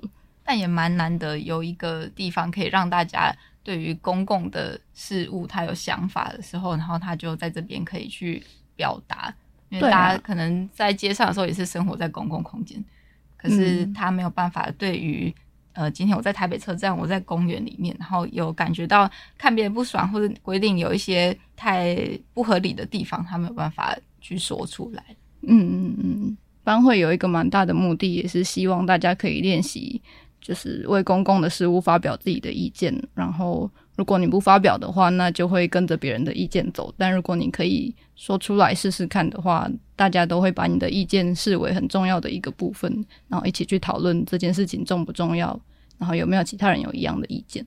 [0.45, 8.43] 但也蛮难得有一个地方可以让大家对于公共的事物他有想法的时候，然后他就在这边可以去
[8.76, 9.35] 表达。
[9.71, 12.85] 因为大家可能在街上的时候也是生活在公共空间，
[13.37, 15.35] 可是他没有办法对于
[15.73, 19.09] 呃，今天我在台北车站，我在公园里面，然后有感觉到
[19.39, 21.97] 看别人不爽或者规定有一些太
[22.35, 25.03] 不合理的地方，他没有办法去说出来。
[25.43, 30.03] 嗯嗯嗯，班会有一个蛮大的目的，也是希望大家可以练习，
[30.41, 33.70] 就是为公共的事物发表自己的意见，然后。
[33.97, 36.95] 如果你不发表的话，那就会跟着别人的意见走。
[36.97, 45.49] 但如果你可以说出来试试看的话，大家都会把你的意见视为很重要的一个部分，然后一起去讨论这件事情重不重要，
[45.99, 47.66] 然后有没有其他人有一样的意见，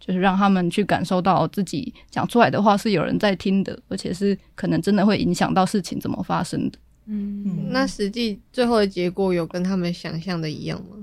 [0.00, 6.78] 就是让他们去感受到自己讲出来的话是有人在听的，而且是可能真的会影响到事情怎么发生的。
[7.06, 10.96] 嗯，那实际最后的结果有跟他们想象的一样吗？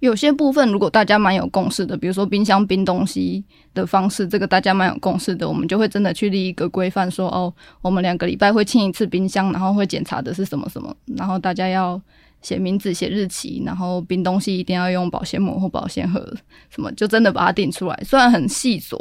[0.00, 3.44] 有些部分如果大家蛮有共识的，比如说冰箱冰东西
[3.74, 12.00] 的方式，这个大家蛮有共识的，我们就会真的去立一个规范，说哦，我们两个礼拜会清一次冰箱，然后会检查的是什么什么，然后大家要
[12.42, 16.26] 写名字、写日期，然后冰东西一定要用保鲜膜或保鲜盒，
[16.70, 18.02] 什么就真的把它定出来。
[18.02, 18.98] 虽然很细琐，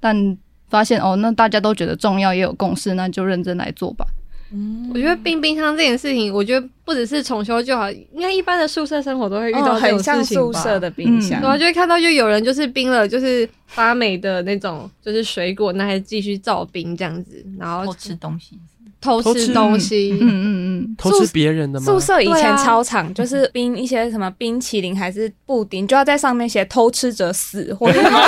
[0.00, 0.36] 但
[0.68, 4.06] 发现哦，那大家都觉得重要，也有共识，那就认真来做吧。
[4.52, 10.12] 嗯，我觉得冰冰箱这件事情，我觉得不只是重修就好，应该一般的宿舍生活都会遇到这种事情。
[10.12, 18.58] 哦，很像宿舍的冰箱，然后就会看到就有人就是冰了，就是发霉的那种，就是水果，那还继续造冰这样子，然后偷吃东西。
[19.00, 21.86] 偷吃东西，嗯嗯嗯，偷吃别人的吗？
[21.86, 28.20] 宿舍以前超长，就是冰一些什么冰淇淋还是布丁，就要在上面写“偷吃者死”或者什 么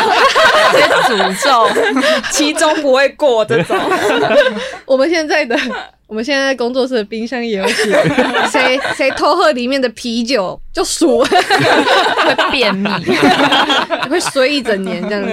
[0.71, 1.67] 直接诅咒，
[2.31, 3.77] 其中不会过这种。
[4.87, 5.59] 我们现在的。
[6.11, 7.85] 我们现在在工作室的冰箱也有写，
[8.51, 12.91] 谁谁偷喝里面的啤酒就输，会便秘，
[14.11, 15.31] 会衰一整年这样子。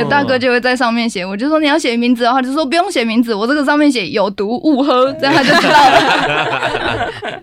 [0.00, 7.42] 有大哥就会在上面写，我就说你要写名字的话，就说不用写名字，我这个上面写有毒勿喝，这样他就知道了。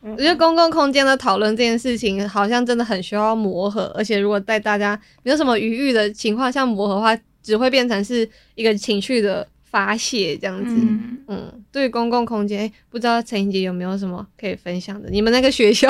[0.10, 9.46] 我觉得公共空间的讨论这件事情，好像真的很需要磨合，而且如果在大家没有什么余裕的情况下磨合的话，只会变成是一个情绪的。
[9.76, 15.10] 发泄这样子，嗯，嗯，对公共空间，不知道陈英杰有没有什么可以分享的？
[15.10, 15.86] 你们那个学校，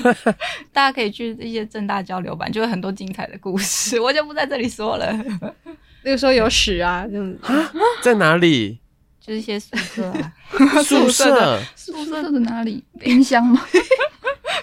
[0.72, 5.12] 大家可以去一些正大交流版，就有很多精彩的故事，我就不在这里说了。
[6.02, 8.78] 那个时候有屎啊，这样子啊，在哪里？
[9.30, 10.32] 就是一些宿舍啊，
[10.82, 12.82] 宿舍， 宿舍的哪里？
[12.98, 13.64] 冰箱吗？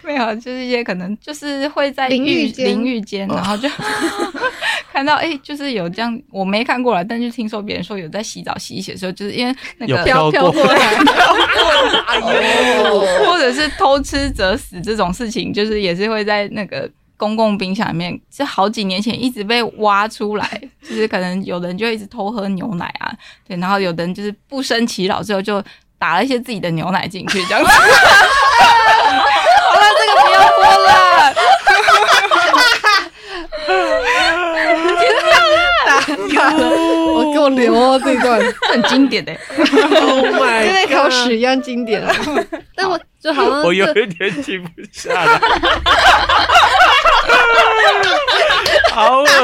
[0.04, 3.70] 没有，就是一些可能就是会在淋浴间，淋浴间，然后就
[4.92, 10.96] 看到哎、欸，就是有这样，我没看过来，但就听说别人说有在洗澡洗一洗的时候，就是因为那个飘飘过来，
[13.26, 23.12] 或者是偷吃者死这种事情，就是也是会在那个公共冰箱里面，是好几年前一直被挖出来， 就是可能有人就一直偷喝牛奶啊，
[23.48, 25.64] 对，然后有的人就是不生其扰之后就
[25.98, 27.70] 打了一些自己的牛奶进去，这样子。
[27.70, 27.76] 好
[29.76, 31.34] 了，这个不要播了。
[37.18, 38.40] 我给我留哦，这一段
[38.72, 42.02] 很经典的，Oh my，跟那条屎一样经典。
[42.76, 45.40] 但我就好像我有一点停不下来，
[48.92, 49.36] 好恶心，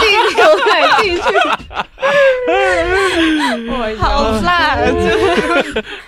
[0.00, 0.04] 进
[0.36, 0.70] 牛奶
[1.02, 1.22] 进去，
[3.98, 4.78] 好辣！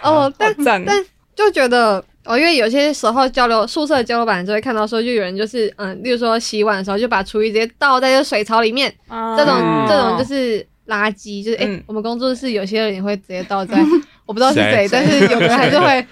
[0.02, 2.02] 哦，但但就觉得。
[2.28, 9.54] 哦，因为有些时候交流宿舍交流版就会看到说，就有人就是嗯，例如说洗碗的时候就把厨余直接倒在这水槽里面，嗯、这种
[9.88, 16.04] 这种就是垃圾，就是哎、欸，我们工作室有些人也会直接倒在，嗯、 我不知道是谁，但是有人还是会，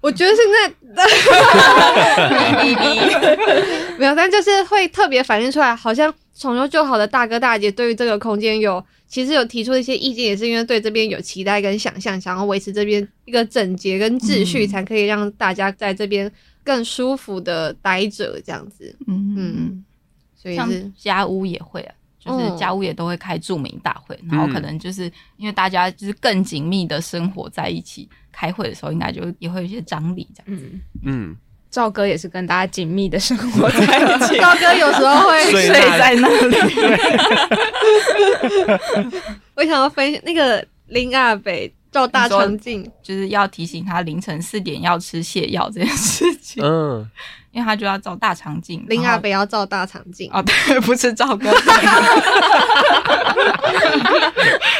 [0.00, 0.56] 我觉得现在
[3.98, 8.84] 没有，但就是会特别反映出来，好像重修旧好的大哥大姐对于这个空间有。
[9.06, 16.30] 其实有提出一些意见，也是因为对这边有期待跟想象，想要维持这边一个整洁跟秩序，才可以让大家在这边
[16.62, 18.94] 更舒服的待着这样子。
[19.08, 19.84] 嗯嗯，
[20.36, 21.92] 所以是家屋也会啊，
[22.24, 30.66] 就是家屋也都会开著名大会，然后可能就是因为大家就是更紧密的生活在一起，开会的时候应该就也会有一些张力这样子。
[30.66, 30.80] 嗯。
[31.04, 31.36] 嗯
[31.70, 34.36] 赵哥也是跟大家紧密的生活在一起。
[34.42, 36.56] 赵哥有时候会睡在那里。
[39.54, 46.60] 我想要分享那个林阿北照大肠镜，就是要提醒他凌晨四点要吃泻药这件事情。
[46.64, 47.08] 嗯。
[47.52, 51.50] 因为他就要照大肠镜，林阿北要照大肠镜哦，对， 不是照哥。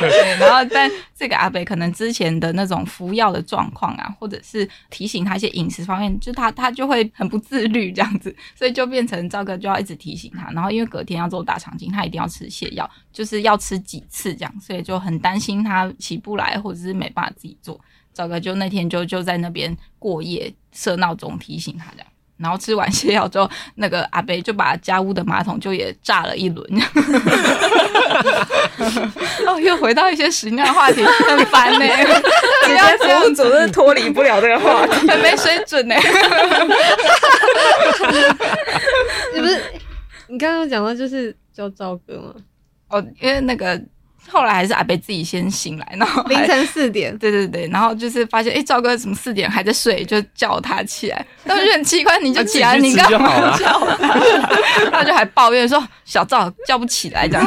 [0.00, 10.50] 对，然后但这个阿北可能之前的那种服药的状况啊，或者是提醒他一些饮食方面，就他他就会很不自律这样子，所以就变成赵哥就要一直提醒他。
[10.52, 17.78] 然后因为隔天要做大肠镜，他一定要吃泻药，就是要吃几次这样，所以就很担心他起不来，或者是没办法自己做。
[18.14, 22.06] 赵哥就那天就就在那边过夜，设闹钟提醒他这样。
[22.40, 26.66] 然后吃完泻药之后，那个阿伯就把家屋的马桶就也炸了一轮。
[29.46, 31.84] 哦，又回到一些屎尿话题，很烦呢。
[32.66, 35.94] 只要服务组是脱离不了这个话题，很没水准呢。
[39.34, 39.60] 你不是
[40.28, 42.34] 你刚刚讲到就是叫赵哥吗？
[42.88, 43.80] 哦，因为那个。
[44.28, 51.26] 后来还是阿北自己先醒来，然后 凌晨四点，对对对，然后就是发现，哎，赵哥怎么四点还在睡，就叫他起来。
[51.44, 53.66] 当时很奇怪，你就起来，你干嘛叫
[53.96, 54.14] 他？
[54.92, 57.44] 他就还抱怨说：“小赵叫不起来，这样。”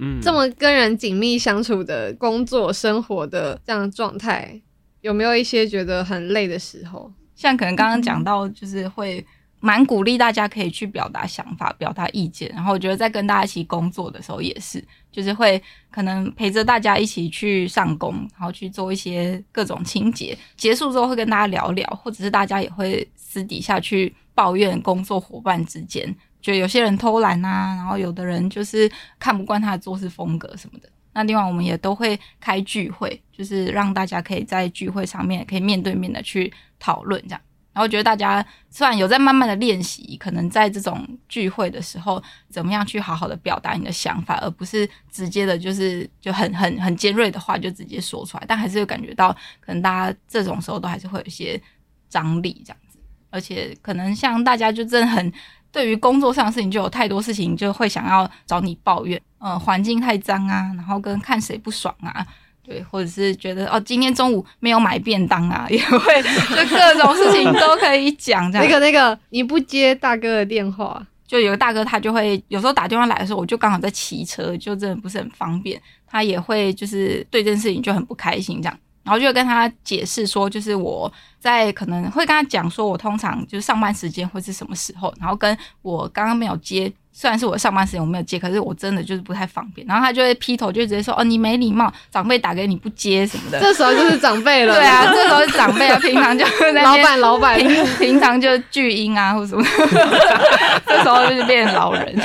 [0.00, 4.60] 嗯，这么跟人紧密相处的工作生活的这样状态，
[5.00, 7.10] 有没有一些觉得很累的时候？
[7.34, 9.24] 像可能刚刚讲到，就是会。
[9.60, 30.88] 蛮鼓励大家可以去表达想法、表达意见，然后我觉得在跟大家一起工作的时候也是，就是会可能陪着大家一起去上工，然后去做一些各种清洁，结束之后会跟大家聊聊，或者是大家也会私底下去抱怨工作伙伴之间，就有些人偷懒啊，然后有的人就是看不惯他的做事风格什么的。
[31.12, 37.40] 那另外我们也都会开聚会，就是让大家可以在聚会上面可以面对面的去讨论这样。
[37.78, 42.20] 然后觉得大家虽然有在慢慢的练习，可能在这种聚会的时候，
[42.50, 51.62] 怎么样去好好的表达你的想法，而不是直接的，就是就很很很尖锐的话就直接说出来，但还是会感觉到，可能大家这种时候都还是会有一些
[52.08, 52.98] 张力这样子，
[53.30, 55.32] 而且可能像大家就真的很
[55.70, 62.26] 对于工作上的事情就有太多事情就会想要找你抱怨，呃，环境太脏啊，然后跟看谁不爽啊。
[62.68, 68.52] 对，或者是觉得哦，今天中午没有买便当啊，也会就各种事情都可以讲。
[68.52, 75.80] 这样，那个那个，你不接大哥的电话，就有个大哥他就会有时候打电话来的时候，我就刚好在骑车，就真的不是很方便。
[76.06, 81.10] 他也会就是对这件事情就很不开心这样，然后就跟他解释说，就是我
[81.40, 86.92] 在可能会跟他讲说，我通常就是上班时间会是什么时候，然后跟我刚刚没有接。
[87.20, 89.84] 虽然是我上班时间我没有接，可是我真的就是不太方便。
[89.88, 94.72] 然后他就会劈头就直接说：“哦，你没礼貌，长辈打给你不接什么的。”这时候就是长辈了。
[94.72, 99.64] 对啊，这时候是长辈啊，平常就在老板老板平平常就巨婴啊或什么，
[100.86, 102.16] 这时候就是变老人。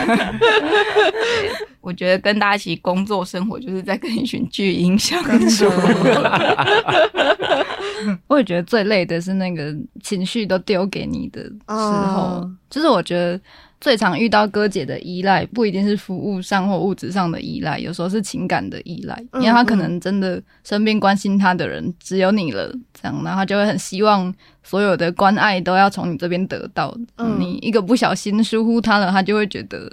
[1.82, 5.20] 我觉得跟大家一起工作生活，就是在跟一群巨婴相
[5.50, 5.66] 处。
[8.28, 9.74] 我也觉得最累的是那个
[10.04, 13.42] 情绪都丢给你的时候，哦、就是我觉得。
[13.84, 26.98] 最常遇到哥姐的依赖，不一定是服务上或物质上的依赖，有时候是情感的依赖，因为他可能真的身边关心他的人只有你了，这样，然后他就会很希望所有的关爱都要从你这边得到。
[27.18, 29.92] 嗯，你一个不小心疏忽他了，他就会觉得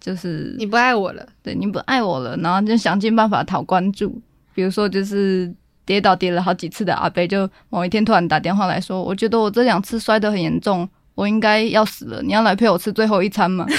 [0.00, 4.18] 就是你不爱我了，对，你不爱我了，然后就想尽办法讨关注。
[4.54, 5.54] 比如说，就是
[5.84, 10.88] 跌倒跌了好几次的阿伯，就某一天突然打电话来说，我觉得我这两次摔得很严重。
[11.22, 13.64] 我应该要死了，你要来陪我吃最后一餐吗？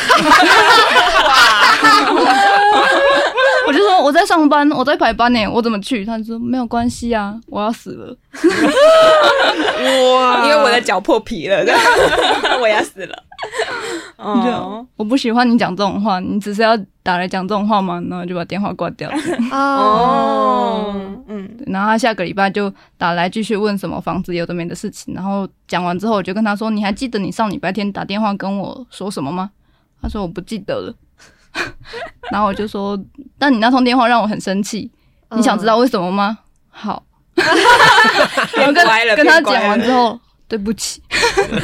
[3.67, 6.05] 我就说我在上班，我在排班呢，我怎么去？
[6.05, 8.15] 他就说没有关系啊，我要死了。
[10.13, 10.45] 哇！
[10.45, 11.65] 因为我的脚破皮了，
[12.61, 13.23] 我要死了。
[14.17, 18.01] 哦，我不喜欢你讲这种话，你只是要打来讲这种话吗？
[18.09, 19.09] 然后就把电话挂掉。
[19.51, 20.93] 哦，
[21.27, 29.51] 嗯，然后他下个礼拜就打来继续问什么房子有的没的事情，然后讲完之后，我就跟他说：“你还记得你上礼拜天打电话跟我说什么吗？”
[30.01, 30.93] 他说：“我不记得了。
[32.31, 32.97] ”然后我就说
[33.37, 34.89] ：“但你那通电话让我很生气，
[35.31, 36.37] 你想知道为什么吗？”
[36.69, 37.03] 好，
[37.35, 38.85] 然后跟
[39.15, 41.01] 跟他讲完之后，对不起。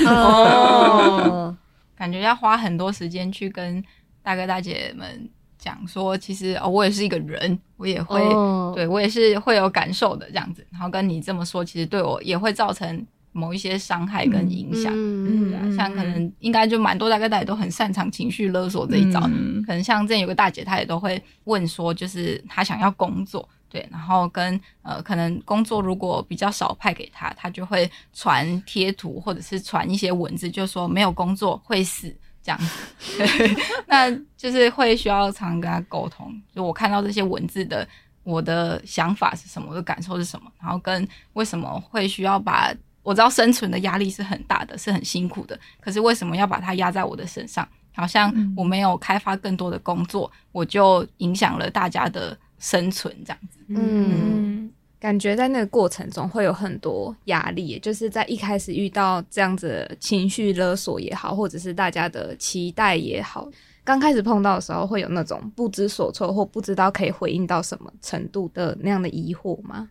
[0.05, 1.55] 哦。
[1.99, 3.83] 感觉要花很多时间去跟
[4.23, 8.73] 大哥大姐们讲说，其实哦，我也是一个人，我也会，oh.
[8.73, 10.65] 对我也是会有感受的这样子。
[10.71, 14.93] 然后跟你这么说，其实对我也会造成某一些伤害跟影响。
[14.95, 19.19] 嗯，对啊，像可能应该就蛮多大哥大姐都很擅长情绪勒索这一招。
[19.25, 23.47] 嗯，可能像这有个大姐，她也都会问说，就是她想要工作。
[23.69, 33.25] 对，然后跟呃，可能工作如果比较少派给他，他就会传贴图或者是传一些文字，就说没有工作会死这样子。
[33.87, 36.33] 那就是会需要常跟他沟通。
[36.53, 37.87] 就我看到这些文字的
[38.23, 47.67] 我的想法是什么，我的感受是什么，然后跟为什么会需要把我知道生存的压力是很大的，是很辛苦的，可是为什么要把它压在我的身上？
[47.95, 53.59] 好像我没有开发更多的工作，我就影响了大家的生存，这样子。
[53.69, 63.49] 嗯，感觉在那个过程中会有很多压力，就是在一开始遇到这样子情绪勒索也好，或者是大家的期待也好。
[63.83, 69.89] 刚开始碰到的时候，会有那种不知所措或不知道可以回应到什么程度的那样的疑惑吗？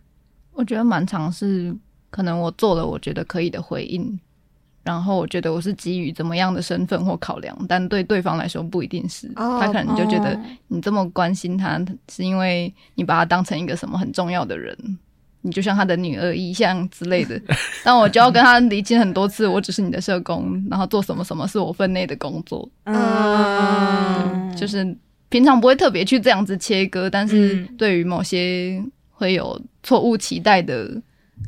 [0.53, 1.75] 我觉得蛮尝试，
[2.09, 4.19] 可能我做了我觉得可以的回应，
[4.89, 9.31] 然后我觉得我是基于怎么样的身份或考量，但对对方来说不一定是。
[9.35, 10.35] Oh, 他可能就觉得
[10.67, 11.79] 你这么关心他，
[12.11, 14.75] 是因为你把他当成一个什么很重要的人。
[15.41, 17.39] 你就像他的女儿一样之类的，
[17.85, 22.67] 但我就要跟他厘清很多次，我只是你的社工，然后做什么什么是我分内的工作。
[22.85, 24.97] 嗯，就是
[25.29, 30.89] 平常不会特别去这样子切割，但是对于某些会有错误期待的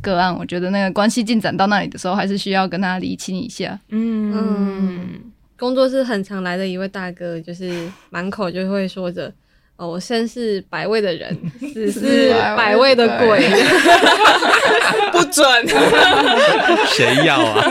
[0.01, 3.79] 个案，我觉得那个关系进展到那里的时候，还是需要跟他厘清一下。
[3.89, 5.09] 嗯，嗯，
[5.57, 9.31] 工作室很常来的一位大哥，就是满口就会说着。
[9.77, 11.35] 哦，我生是百位的人，
[11.73, 13.49] 死是百位的鬼，
[15.11, 15.43] 不准！
[16.85, 17.65] 谁要啊？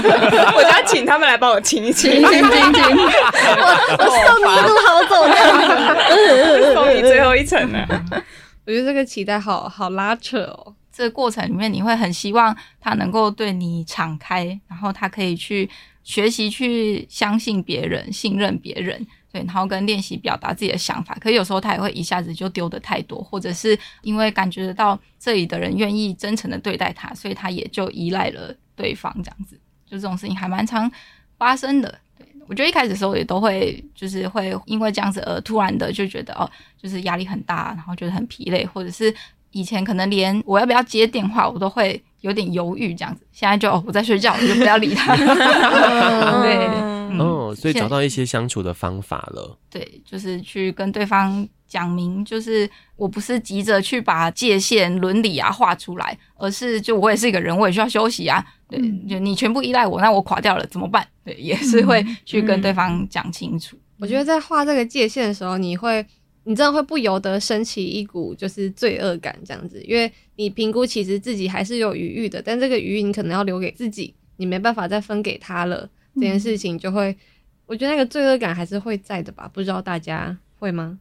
[0.57, 2.83] 我想请他们来帮我清一清，清清清！
[2.83, 3.62] 我
[3.97, 7.79] 我送你一路好走的，送你最后一程呢。
[8.66, 10.75] 我觉得这个期待好好拉扯哦。
[11.01, 15.67] 这个过程里面，你会很希望他能够对你敞开，然后他可以去
[16.03, 19.07] 学习，去相信别人，信任别人。
[19.33, 30.91] 对，然后跟练习表达自己的想法，可有时候他也会一下子就丢的太多，或者是因为感觉得到这里的人愿意真诚的对待他，所以他也就依赖了对方，这样子，就这种事情还蛮常
[31.39, 31.99] 发生的。
[32.19, 39.15] 对，我觉得一开始的时候也都会，就是会因为这样子而突然的就觉得哦，就是压力很大，然后觉得很疲累，或者是
[39.53, 45.15] 以前可能连我要不要接电话我都会有点犹豫这样子，现在就哦我在睡觉，我就不要理他。
[46.43, 46.91] 对。
[47.19, 49.59] 哦，所以找到一些相处的方法了。
[49.69, 58.43] 对，就是去跟对方讲明，就是我不是急着去把界限、伦理啊画出来，而是就我也是一个人，我也需要休息啊。
[58.69, 61.05] 对，嗯、就你全部依赖我，那我垮掉了怎么办？
[61.25, 63.77] 对，也是会去跟对方讲清楚。
[63.77, 66.07] 嗯、我觉得在画这个界限的时候，你会，
[66.45, 75.88] 你真的会不由得升起一股就是罪恶感，这样子，因为你评估其实自己还是有余裕的，但这个余裕你可能要留给自己，你没办法再分给他了。
[76.14, 77.16] 这件事情就会，
[77.66, 79.49] 我觉得那个罪恶感还是会在的吧？
[79.53, 80.99] 不知道大家会吗？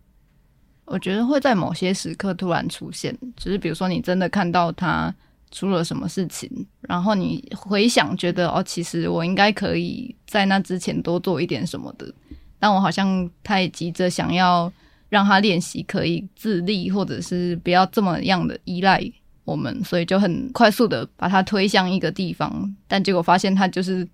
[0.85, 5.13] 我觉得会在某些时刻突然出现，就是比如说你真的看到他
[5.51, 6.49] 出了什么事情，
[6.81, 12.11] 然后你回想觉得哦，其实我应该可以在那之前多做一点什么的，
[12.59, 14.71] 但我好像太急着想要
[15.09, 19.03] 让他练习可以自立，或者是不要这么样的依赖
[19.43, 24.07] 我们，所以就很快速的把他推向一个地方，但结果发现他就是。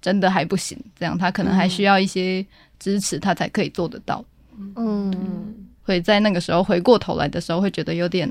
[0.00, 2.46] 真的还不行，这样他可能还需要一些
[2.78, 4.24] 支持，他才可以做得到。
[4.76, 5.12] 嗯，
[5.82, 8.30] 会在那个时候回过头来的时候，会觉得有点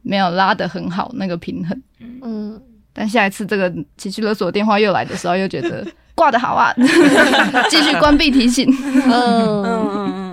[0.00, 1.82] 没有拉得很好那个平衡。
[2.22, 2.58] 嗯，
[2.94, 6.72] 但下一次这个情绪勒索电话又来的时候，又觉得挂得好啊，
[7.68, 8.66] 继续关闭提醒。
[8.70, 10.25] 嗯嗯嗯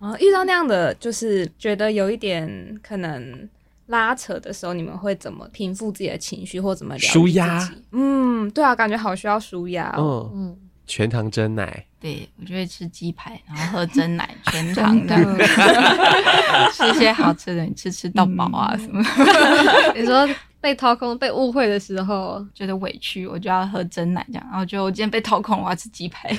[0.00, 3.48] 嗯嗯，啊，遇到那样的就是觉得有一点可能。
[3.88, 7.82] 拉扯的时候，你们会怎么平复自己的情绪，或怎么疗愈自己？
[7.92, 10.30] 嗯，对啊，感觉好需要舒压哦。
[10.34, 10.54] 嗯，
[10.86, 15.16] 全糖真奶，对，我就会吃鸡排，然后喝真奶， 全糖的，
[16.74, 19.02] 吃一些好吃的，你吃吃到饱啊什么。
[19.96, 20.28] 你说
[20.60, 24.46] 被掏空、被误会的时候，觉得委屈，我就要喝真奶这样。
[24.50, 26.32] 然后就我今天被掏空，我要吃鸡排，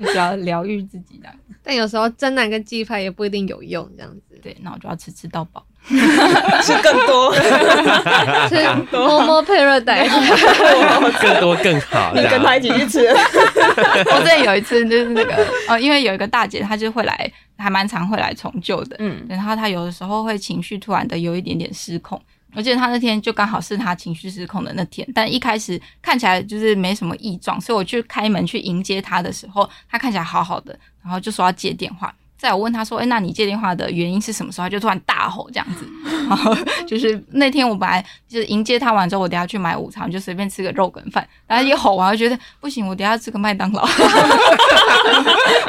[0.00, 1.34] 就要疗愈自己这样。
[1.62, 4.31] 但有时候真奶跟鸡排也不一定有用，这样子。
[4.42, 7.32] 对，那我就要吃吃到饱， 吃更多，
[8.48, 8.56] 吃
[8.90, 10.06] 多摸摸配热带，
[11.22, 12.12] 更多更好。
[12.14, 13.06] 你跟他一起去吃。
[13.06, 18.96] 我之前有一次就是那个哦，因为有一个大姐，她就会来，还蛮常会来重旧的。
[18.98, 22.20] 嗯，然后她有的时候会情绪突然的有一点点失控。
[22.54, 32.14] 我记得她那天就刚好是她情绪失控的那天，但一开始看起来就是没什么异状，所以我去开门去迎接她的时候，她看起来好好的，然后就说要接电话。
[32.42, 35.86] 在我问他说：“哎、欸，那你接电话的原因是什么时候？”他就突然大吼这样子。
[36.28, 36.52] 然后
[36.88, 41.24] 就是那天我本来就是迎接他完之后，我等下去买午餐，就随便吃个肉羹饭。
[41.46, 43.82] 然后一吼完，我就觉得不行，我等下吃个麦当劳，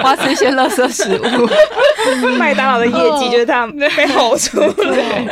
[0.02, 1.48] 我要吃一些垃圾食物。
[2.40, 5.28] 麦当劳的业绩就是这样被吼出来。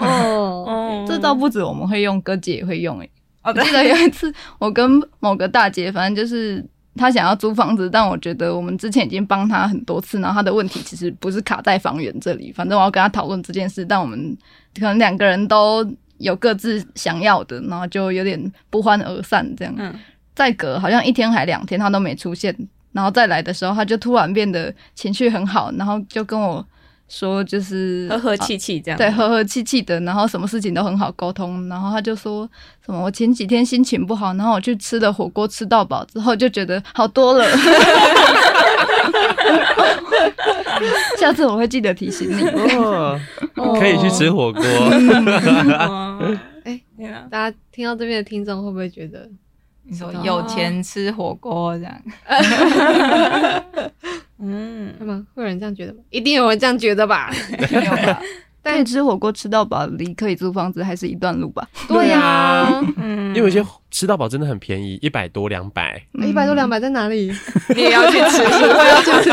[0.00, 2.98] 哦，哦，这倒不止我们会用，哥姐也会用。
[2.98, 3.08] 哎，
[3.44, 6.66] 我记得有一次我跟某个大姐，反正就是。
[6.96, 12.52] 他想要租房子，但我觉得我们之前已经帮他很多次，然后他的问题其实不是卡在房源这里。
[12.52, 14.36] 反正我要跟他讨论这件事，但我们
[14.78, 15.84] 可能两个人都
[16.18, 19.74] 有各自想要的，然后就有点不欢而散这样。
[19.78, 19.94] 嗯，
[20.34, 22.54] 再隔好像一天还两天，他都没出现，
[22.92, 26.66] 然后再来的时候，他就突然变得情绪很好，然后就跟我。
[27.12, 31.68] 说就是和和气气这样，对，和和气气的，然后什么事情都很好沟通。
[31.68, 32.48] 然后他就说
[32.84, 37.44] 什么，我前几天心情不好，然后我去吃了火锅，吃到饱之后就觉得好多了。
[41.20, 43.20] 下次我会记得提醒你，哦，
[43.78, 44.62] 可以去吃火锅。
[46.64, 46.80] 哎，
[47.30, 49.28] 大家听到这边的听众会不会觉得？
[49.84, 52.02] 你说有钱吃火锅这样，
[54.42, 55.24] 嗯，会吗？
[55.34, 56.00] 会有人这样觉得吗？
[56.10, 57.30] 一定有人这样觉得吧？
[58.64, 61.66] 但是吃火锅吃到饱，离可以租房子还是一段路吧？
[61.88, 67.32] 对呀，嗯，因为有些吃到饱真的很便宜，一百多两百，一百多两百在哪里？
[67.74, 68.40] 你也要去吃？
[68.44, 69.30] 我要去吃。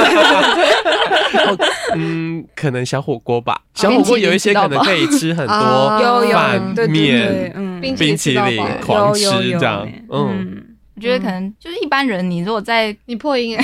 [1.95, 5.55] 嗯，可能小火锅吧，小火锅有一些可能可以吃很多
[6.33, 9.29] 饭面，嗯，冰淇淋狂吃
[9.59, 10.65] 这样，嗯。
[10.99, 13.57] 我觉得可能就是一般人，你如果在 你破音，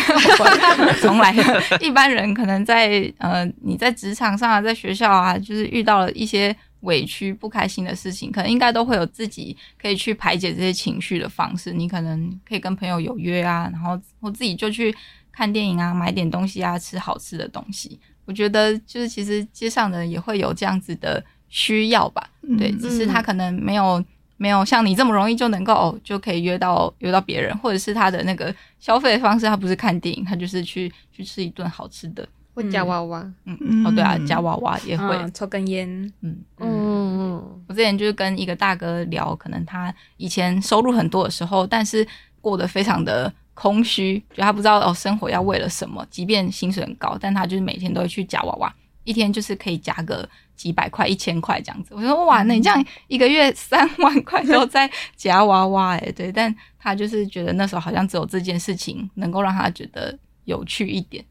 [1.01, 1.35] 重来。
[1.81, 11.73] 一般人可能在呃，你在职场上啊，在学校啊，就是遇到了一些委屈、不开心的事情，可能应该都会有自己可以去排解这些情绪的方式。
[11.73, 14.95] 你可能可以跟朋友有约啊，然后我自己就去
[15.33, 17.99] 看电影啊，买点东西啊，吃好吃的东西。
[18.23, 24.01] 我觉得就是其实街上的人也会有这样子的需要吧，对，只是他可能没有。
[24.37, 33.85] 没有像你这么容易就能够哦，就可以约到约到别人，或者是他的那个消费方式，他不是看电影，他就是去去吃一顿好吃的，会夹娃娃，嗯，嗯。
[33.85, 35.87] 哦对啊，夹娃娃也会、嗯、抽根烟，
[36.21, 36.95] 嗯嗯。
[37.17, 42.05] 嗯，我之前就是跟一个大哥聊，可能他以前收入很多的时候，但是
[42.41, 48.73] 过得非常的空虚，就他不知道哦生活要为了什么，即便薪水很高，但他就是每天都会去夹娃娃，
[49.05, 50.27] 一天就是可以夹个。
[50.55, 61.21] 几百块、一千块这样子，我说哇，那你这样一个月三万块都在夹娃娃哎、欸，对，但他就是觉得那时候好像只有这件事情能够让他觉得有趣一点。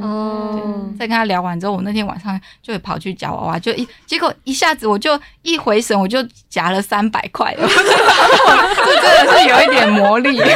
[0.00, 10.38] 哦、嗯，在跟他聊完之后，我那天晚上就会跑去夹娃娃，就一结果一下子我就一回神，我就夹了三百块， 这真的是有一点魔力。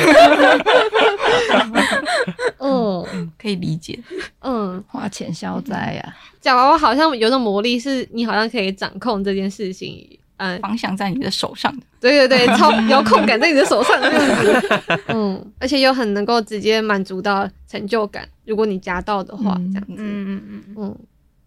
[2.59, 3.99] 嗯，可以理解。
[4.41, 6.17] 嗯，花钱消灾呀。
[6.41, 10.19] 假娃娃好像有种魔力，是你好像可以掌控这件事情。
[10.39, 20.99] 嗯，方向在你的手上的，对对对，超遥控感在你的手上的这样子， 嗯，而且又很能够直接满足到成就感，如果你夹到的话，这样子，嗯嗯嗯嗯，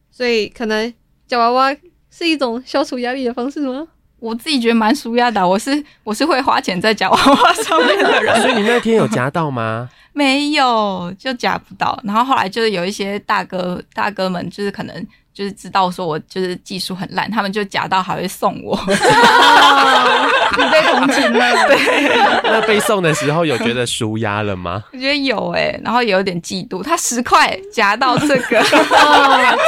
[0.09, 0.93] 所以可能
[1.27, 1.75] 夹娃娃
[2.09, 3.85] 是一种消除压力的方式吗？
[4.25, 9.87] 我自己觉得蛮舒压的，我是我是会花钱在夹娃娃上面的人， 所以你那天有夹到吗？
[10.13, 15.07] 没有，就夹不到，然后后来就是有一些大哥大哥们，就是可能。
[15.35, 21.51] 就是知道说我就是技术很烂，他们就夹到还会送我， 你被同情了。
[21.67, 24.81] 对，那被送的时候有觉得舒压了吗？
[24.93, 28.63] 我觉得有哎、欸，然后也有点嫉妒，他十块夹到这个，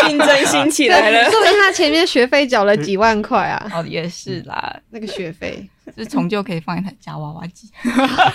[0.07, 1.29] 竞争心起来了。
[1.29, 3.69] 说明他前面学费缴了几万块啊？
[3.75, 7.69] 哦，也是啦，那个学费就是从就可以放一台夹娃娃机，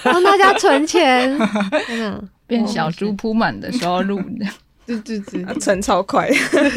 [0.05, 1.35] 帮大家存钱，
[1.89, 4.47] 真的变小猪铺满的时候录的。
[4.85, 6.29] 对对对，存 超快，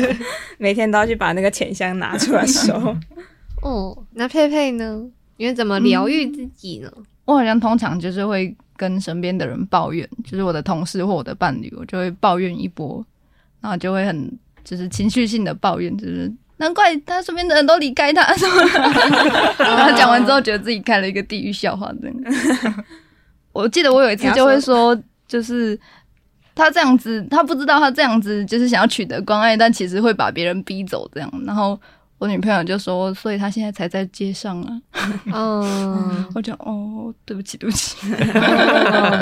[0.59, 2.95] 每天都要去把那个钱箱拿出来收。
[3.63, 5.03] 哦，那佩佩呢？
[5.37, 6.91] 你会怎么疗愈自己呢？
[6.95, 13.03] 嗯，我好像通常就是会跟身边的人抱怨，就是我的同事或我的伴侣，我就会抱怨一波，
[13.59, 14.31] 然后就会很
[14.63, 18.55] 就是情绪性的抱怨，就是难怪他身边的人都离开他什么。
[19.57, 22.31] 然后讲完之后，觉得自己开了一个地狱笑话，真的。
[23.51, 24.95] 我记得我有一次就会说，
[25.27, 25.77] 就是。
[26.55, 31.29] 他这样子，他不知道他这样子就是想要取得关爱，但其实会把别人逼走这样。
[31.45, 31.77] 然后
[32.17, 34.81] 我女朋友就说，所以他现在才在街上啊。
[35.25, 37.97] 嗯， 我就哦，对不起，对不起，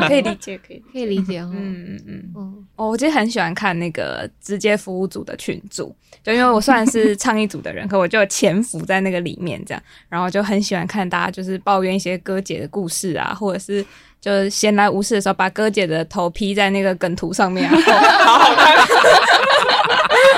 [0.08, 1.42] 可以理解，可以可以理解。
[1.42, 2.66] 嗯嗯嗯嗯。
[2.76, 13.84] 哦，我其实很喜欢看那个直接服务组的群组，就因为我虽然是倡议组的人，可我就潜伏在那个里面这样，然后就很喜欢看大家就是抱怨一些哥姐的故事啊，或者是。
[14.24, 17.76] 就是闲来无事的时候，把哥姐的头 P 在那个梗图上面，啊，
[18.24, 18.78] 好好看，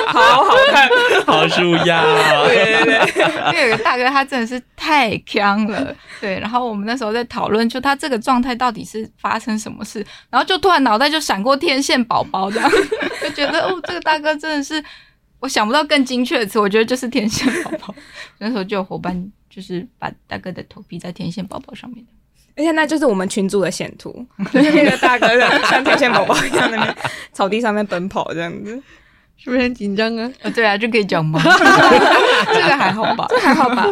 [0.08, 0.88] 好好看，
[1.24, 2.02] 好舒压。
[2.46, 5.94] 对对对，因为有个大哥，他真的是太强了。
[6.20, 12.68] 对，然后我们那时候在讨论，就他这个状态到底是发生什么事，然后就突然脑袋就闪过天线宝宝这样，
[13.22, 14.82] 就觉得哦，这个大哥真的是，
[15.38, 17.94] 我想不到更精确的词，我觉得就是天线宝宝。
[18.38, 22.04] 那时候就有伙伴就是把大哥的头 P 在天线宝宝上面
[22.56, 24.10] 而且那就是我们群组的显图，
[24.52, 25.28] 就是那个大哥
[25.68, 26.96] 像天线宝宝一样，在
[27.32, 28.82] 草地上面奔跑这样子，
[29.36, 30.30] 是不是很紧张啊？
[30.54, 31.38] 对啊，就可以讲吗？
[31.44, 33.26] 这个还好吧？
[33.28, 33.86] 这还好吧？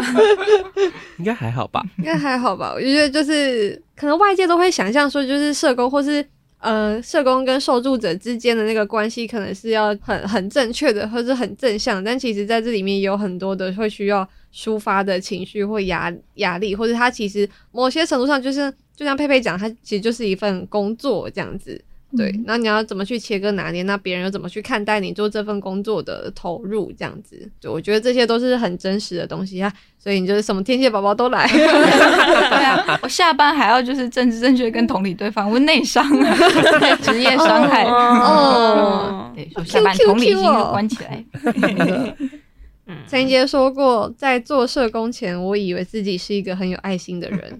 [1.19, 1.83] 应该还好吧？
[1.99, 2.73] 应该还好吧？
[2.75, 6.25] 我觉得就是可能外界都会想象说，就是社工或是。
[6.65, 12.03] 呃，社工跟受助者之间的那个关系，可能是要很很正确的，或者很正向。
[12.03, 21.79] 但其实，在这里面有很多的会需要抒发的情绪或压压力，或者他其实某些程度上，就是就像佩佩讲，他其实就是一份工作这样子。
[22.17, 23.83] 对，那你要怎么去切割拿捏？
[23.85, 26.93] 那别人又怎么去看待你做这份工作的投入？
[26.97, 29.73] 这样子，就我觉得这些都是很真实的东西啊。
[29.99, 36.37] 所以你就是什么天蝎宝宝都来，对啊， 我下班还要就是政治正确跟同理对方，我内伤啊，
[37.01, 39.33] 职业伤害哦。
[39.35, 41.25] 对，我下班同理心就关起来。
[43.09, 47.59] 陈英杰说过，在做社工前，我以为自己是一个很有爱心的人。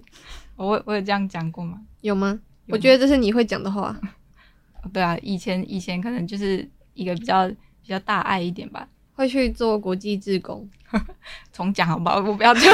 [0.55, 1.79] 我我有这样讲过吗？
[2.01, 2.39] 有吗？
[2.67, 3.99] 我觉得这是你会讲的话。
[4.93, 10.67] 对啊，以前以前可能就是一个比较比较大爱一点吧， 会去做国际志工。
[11.51, 12.17] 重讲好不好？
[12.17, 12.63] 我不要讲。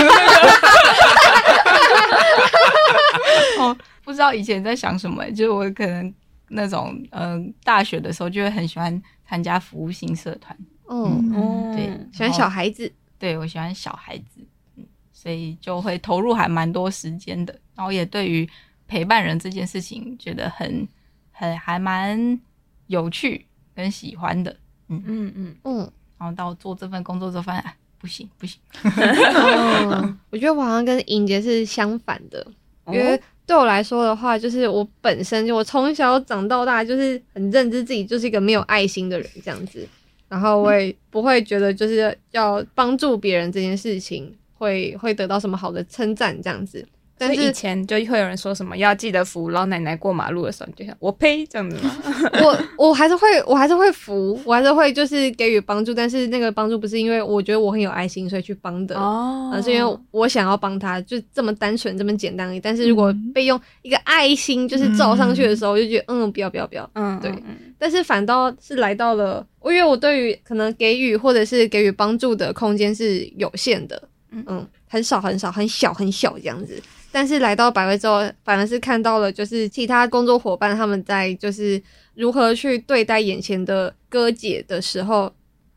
[3.59, 6.13] 哦，不知道以前在想什么，就是我可能
[6.49, 10.55] 那种嗯、呃，大学的时候就会很喜欢参加服务性社团。
[10.89, 12.91] 嗯嗯，对，喜欢小孩子。
[13.17, 14.45] 对，我喜欢小孩子，
[14.77, 18.47] 嗯，所以就会投入还蛮多时间的，然后也对于
[18.87, 20.87] 陪伴人这件事情觉得很。
[21.41, 22.39] 还还蛮
[22.85, 24.55] 有趣跟喜欢的，
[24.89, 28.59] 嗯嗯嗯嗯，然后到做这份工作之后发现，哎，不行不行。
[28.83, 32.45] 哦、 我觉得我好像跟英杰是相反的，
[32.87, 39.87] 因为对我来说的话，就是我本身就我从小长到大就是很认知自己就是一个没有爱心的人这样子，
[40.29, 46.87] 然后我也不会觉得就是要帮助别人这件事情会会得到什么好的称赞这样子。
[47.21, 51.95] 但是以前就会有人说什么要记得扶老奶奶过马路的时候，你就想我呸这样子吗？
[52.41, 62.59] 我我还是会我还是会扶，我还是会就是给予帮助，但是那个帮助不是因为我觉得我很有爱心所以去帮的，而、哦、是因为我想要帮他，就这么单纯这么简单而已。
[62.59, 67.31] 但是如果被用一个爱心就是照上去的时候，我就觉得嗯，不要不要不要，嗯，对。
[67.77, 74.01] 但是反倒是来到了，我因为我对于可能给予或者是给予帮助的空间是有限的，
[74.31, 76.81] 嗯，很少很少很小很小这样子。
[77.11, 81.81] 但是来到百威之后，反而是看到了，就是其他工作伙伴他们在就是
[82.15, 85.31] 如何去对待眼前的哥姐的时候，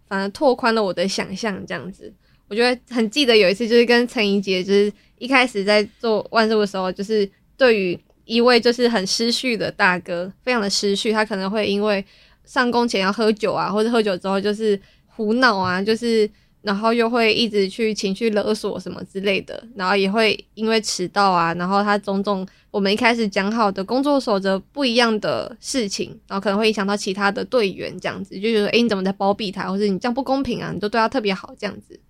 [0.07, 1.61] 反而拓宽了我的想象。
[1.67, 2.13] 这样子，
[2.49, 12.05] 我觉得很记得有一次，就是跟陈怡杰，就是一开始在做万事的时候，就是对于一位就是很失序的大哥，非常的失序，他可能会因为
[12.45, 16.31] 上工前要喝酒啊，或者喝酒之后就是胡闹啊，就是。
[16.65, 32.01] 然后又会一直去情绪勒索什么之类的，然后也会因为迟到啊，然后他种种我们一开始讲好的工作守则不一样的事情，然后可能会影响到其他的队员这样子，就觉得诶，你怎么在包庇他，或者你这样不公平啊，你都对他特别好这样子，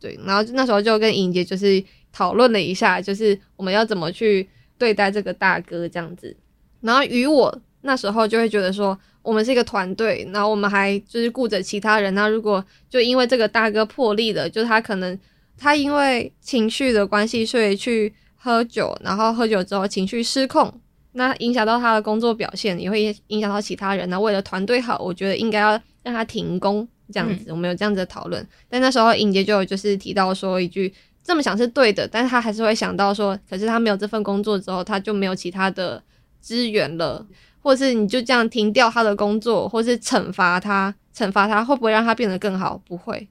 [0.00, 4.48] 对，然后那时候就跟尹杰就是讨论了一下，就是我们要怎么去
[4.78, 6.34] 对待这个大哥这样子，
[6.80, 8.98] 然后与我那时候就会觉得说。
[9.20, 12.14] 我们是一个团队，然后我们还就是顾着其他人。
[12.14, 15.18] 那如果就因为这个大哥破例了，就是他可能
[15.58, 20.72] 他因为情绪的关系，所以去喝酒，然后喝酒之后情绪失控，
[21.12, 24.08] 那影响到他的工作表现，也会影响到其他人。
[24.08, 27.46] 那为了团队好，我觉得应该要让他停工这样子。
[27.48, 30.90] 嗯、我们有这样子的讨论，但那时候尹杰就有就是提到说一句
[31.22, 36.02] 这么想是对的，但是他还是会想到说，可是他没有这份工作之后，他就没有其他的
[36.40, 37.26] 资源了。
[37.68, 42.80] 或是你就这样停掉他的工作，或是惩罚他，惩罚他会不会让他变得更好？
[42.86, 43.28] 不会。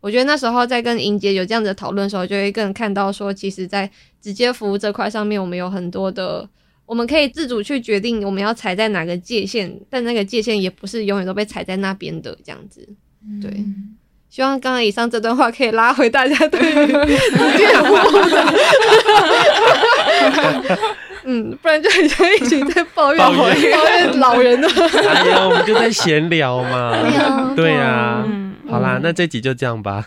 [0.00, 3.88] 我觉得那时候在跟莹姐有这样子的讨论的时候，就会更看到说，其实，在
[4.20, 6.48] 直接服务这块上面，我们有很多的，
[6.86, 12.84] 我们可以自主去决定我们要踩在哪个界限，但那个界限也不是永远都被踩在那边的这样子。
[13.40, 13.94] 对，嗯、
[14.28, 18.44] 希望刚刚以上这段话可以拉回大家对于直接服务的。
[21.30, 24.66] 嗯，不然就很像一群在抱怨抱怨，抱怨老人的。
[25.06, 26.90] 哎呀，我们就在闲聊嘛。
[26.90, 30.06] 对呀、啊，对啊嗯、好啦，那这集就这样吧。